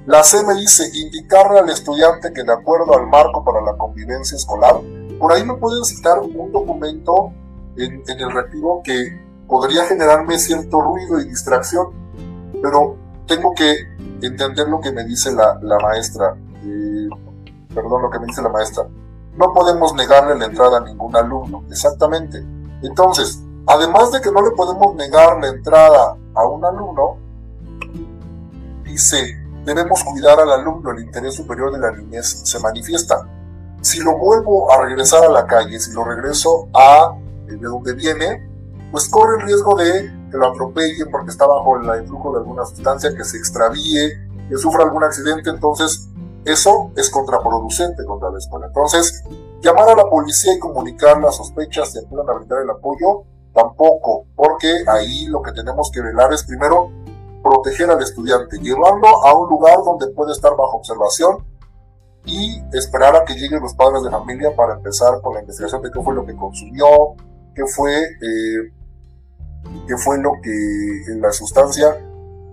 La 0.06 0.24
C 0.24 0.44
me 0.44 0.52
dice 0.54 0.82
indicarle 0.92 1.60
al 1.60 1.70
estudiante 1.70 2.32
que 2.32 2.42
de 2.42 2.52
acuerdo 2.52 2.98
al 2.98 3.06
marco 3.06 3.44
para 3.44 3.60
la 3.60 3.76
convivencia 3.76 4.34
escolar, 4.34 4.80
por 5.20 5.32
ahí 5.32 5.44
me 5.44 5.54
pueden 5.54 5.84
citar 5.84 6.18
un 6.18 6.50
documento 6.50 7.30
en, 7.76 8.02
el 8.04 8.32
retiro 8.32 8.80
que 8.82 9.16
podría 9.46 9.84
generarme 9.84 10.36
cierto 10.36 10.80
ruido 10.80 11.20
y 11.20 11.28
distracción, 11.28 11.86
pero 12.60 12.96
tengo 13.28 13.54
que 13.54 13.76
entender 14.22 14.66
lo 14.66 14.80
que 14.80 14.90
me 14.90 15.04
dice 15.04 15.30
la, 15.30 15.56
maestra. 15.80 16.36
Eh, 16.64 17.08
perdón, 17.72 18.02
lo 18.02 18.10
que 18.10 18.18
me 18.18 18.26
dice 18.26 18.42
la 18.42 18.48
maestra. 18.48 18.88
No 19.36 19.52
podemos 19.52 19.94
negarle 19.94 20.34
la 20.36 20.46
entrada 20.46 20.78
a 20.78 20.80
ningún 20.80 21.14
alumno, 21.14 21.62
exactamente. 21.70 22.55
Entonces, 22.82 23.42
además 23.66 24.12
de 24.12 24.20
que 24.20 24.30
no 24.30 24.42
le 24.42 24.50
podemos 24.50 24.94
negar 24.94 25.38
la 25.40 25.48
entrada 25.48 26.16
a 26.34 26.46
un 26.46 26.64
alumno, 26.64 27.16
dice 28.84 29.46
debemos 29.66 30.02
cuidar 30.04 30.38
al 30.38 30.50
alumno, 30.52 30.92
el 30.92 31.02
interés 31.02 31.34
superior 31.34 31.72
de 31.72 31.78
la 31.78 31.90
niñez 31.90 32.42
se 32.44 32.58
manifiesta. 32.60 33.28
Si 33.80 34.00
lo 34.00 34.16
vuelvo 34.16 34.72
a 34.72 34.84
regresar 34.84 35.24
a 35.24 35.28
la 35.28 35.44
calle, 35.44 35.80
si 35.80 35.92
lo 35.92 36.04
regreso 36.04 36.68
a 36.72 37.14
de 37.46 37.56
donde 37.56 37.92
viene, 37.94 38.48
pues 38.92 39.08
corre 39.08 39.40
el 39.40 39.46
riesgo 39.46 39.74
de 39.76 40.12
que 40.30 40.36
lo 40.36 40.48
atropellen 40.48 41.10
porque 41.10 41.30
está 41.30 41.46
bajo 41.46 41.76
el 41.76 42.00
influjo 42.00 42.32
de 42.32 42.38
alguna 42.38 42.64
sustancia, 42.64 43.14
que 43.14 43.24
se 43.24 43.38
extravíe, 43.38 44.48
que 44.48 44.56
sufra 44.56 44.84
algún 44.84 45.02
accidente, 45.02 45.50
entonces 45.50 46.08
eso 46.46 46.92
es 46.96 47.10
contraproducente 47.10 48.04
contra 48.04 48.30
la 48.30 48.38
escuela. 48.38 48.66
Entonces, 48.68 49.24
llamar 49.60 49.88
a 49.88 49.96
la 49.96 50.08
policía 50.08 50.54
y 50.54 50.58
comunicar 50.60 51.20
las 51.20 51.36
sospechas 51.36 51.94
y 51.94 51.98
ayudar 51.98 52.30
a 52.30 52.38
brindar 52.38 52.62
el 52.62 52.70
apoyo, 52.70 53.24
tampoco, 53.52 54.26
porque 54.36 54.68
ahí 54.86 55.26
lo 55.26 55.42
que 55.42 55.50
tenemos 55.50 55.90
que 55.90 56.00
velar 56.00 56.32
es 56.32 56.44
primero 56.44 56.90
proteger 57.42 57.90
al 57.90 58.00
estudiante, 58.00 58.58
llevarlo 58.58 59.24
a 59.24 59.36
un 59.36 59.48
lugar 59.48 59.78
donde 59.84 60.08
puede 60.08 60.32
estar 60.32 60.52
bajo 60.52 60.76
observación 60.76 61.44
y 62.24 62.62
esperar 62.72 63.16
a 63.16 63.24
que 63.24 63.34
lleguen 63.34 63.60
los 63.60 63.74
padres 63.74 64.02
de 64.02 64.10
familia 64.10 64.54
para 64.54 64.74
empezar 64.74 65.20
con 65.22 65.34
la 65.34 65.40
investigación 65.40 65.82
de 65.82 65.90
qué 65.90 66.00
fue 66.00 66.14
lo 66.14 66.24
que 66.24 66.36
consumió, 66.36 66.86
qué 67.54 67.64
fue, 67.66 68.02
eh, 68.02 68.72
qué 69.88 69.96
fue 69.96 70.18
lo 70.18 70.32
que 70.42 71.12
en 71.12 71.20
la 71.20 71.32
sustancia, 71.32 71.96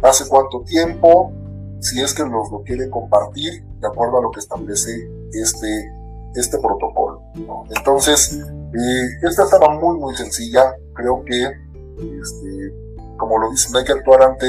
hace 0.02 0.28
cuánto 0.28 0.62
tiempo, 0.62 1.32
si 1.80 2.02
es 2.02 2.14
que 2.14 2.24
nos 2.24 2.50
lo 2.52 2.64
quiere 2.64 2.90
compartir 2.90 3.66
de 3.84 3.90
acuerdo 3.90 4.18
a 4.18 4.22
lo 4.22 4.32
que 4.32 4.40
establece 4.40 4.92
este, 5.34 5.92
este 6.36 6.58
protocolo. 6.58 7.22
Entonces, 7.70 8.34
eh, 8.34 9.08
esta 9.22 9.44
estaba 9.44 9.70
muy, 9.80 10.00
muy 10.00 10.16
sencilla. 10.16 10.76
Creo 10.96 11.24
que 11.26 11.44
este, 11.44 12.74
como 13.18 13.38
lo 13.38 13.52
dicen, 13.52 13.76
hay 13.76 13.84
que 13.84 13.92
actuar 13.92 14.24
ante 14.24 14.48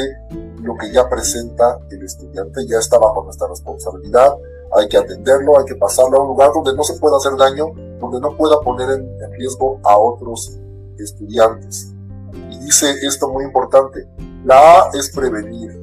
lo 0.62 0.76
que 0.76 0.90
ya 0.90 1.08
presenta 1.08 1.78
el 1.90 2.02
estudiante, 2.04 2.66
ya 2.66 2.78
está 2.78 2.98
bajo 2.98 3.24
nuestra 3.24 3.48
responsabilidad, 3.48 4.34
hay 4.72 4.88
que 4.88 4.96
atenderlo, 4.96 5.58
hay 5.58 5.64
que 5.66 5.76
pasarlo 5.76 6.18
a 6.18 6.22
un 6.22 6.28
lugar 6.28 6.50
donde 6.54 6.74
no 6.74 6.82
se 6.82 6.98
pueda 6.98 7.16
hacer 7.16 7.36
daño, 7.36 7.66
donde 8.00 8.20
no 8.20 8.36
pueda 8.36 8.60
poner 8.60 8.90
en, 8.90 9.32
riesgo 9.32 9.78
a 9.84 9.98
otros 9.98 10.58
estudiantes. 10.98 11.92
Y 12.50 12.58
dice 12.60 12.90
esto 13.02 13.28
muy 13.28 13.44
importante, 13.44 14.08
la 14.44 14.56
A 14.56 14.90
es 14.94 15.10
prevenir. 15.10 15.80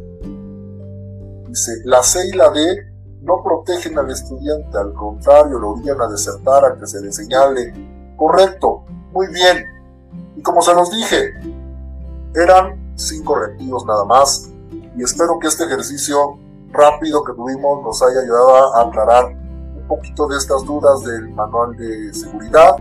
Dice, 1.47 1.73
la 1.83 2.01
C 2.01 2.27
y 2.27 2.31
la 2.31 2.49
D 2.49 2.90
no 3.21 3.43
protegen 3.43 3.97
al 3.97 4.10
estudiante, 4.10 4.77
al 4.77 4.93
contrario, 4.93 5.60
lo 5.60 5.71
obligan 5.71 6.01
a 6.01 6.07
desertar, 6.07 6.65
a 6.65 6.75
que 6.77 6.88
se 6.88 7.01
le 7.01 7.12
señale. 7.12 7.73
Correcto, 8.17 8.84
muy 9.13 9.27
bien. 9.27 9.65
Y 10.36 10.41
como 10.41 10.62
se 10.62 10.73
los 10.73 10.89
dije, 10.91 11.34
eran 12.36 12.93
cinco 12.95 13.36
reactivos 13.36 13.86
nada 13.86 14.05
más 14.05 14.49
y 14.95 15.03
espero 15.03 15.39
que 15.39 15.47
este 15.47 15.65
ejercicio 15.65 16.38
rápido 16.71 17.23
que 17.23 17.34
tuvimos 17.34 17.84
nos 17.84 18.01
haya 18.01 18.21
ayudado 18.21 18.75
a 18.75 18.81
aclarar 18.88 19.25
un 19.25 19.88
poquito 19.88 20.27
de 20.27 20.38
estas 20.38 20.63
dudas 20.65 21.03
del 21.03 21.29
manual 21.29 21.75
de 21.75 22.13
seguridad 22.13 22.75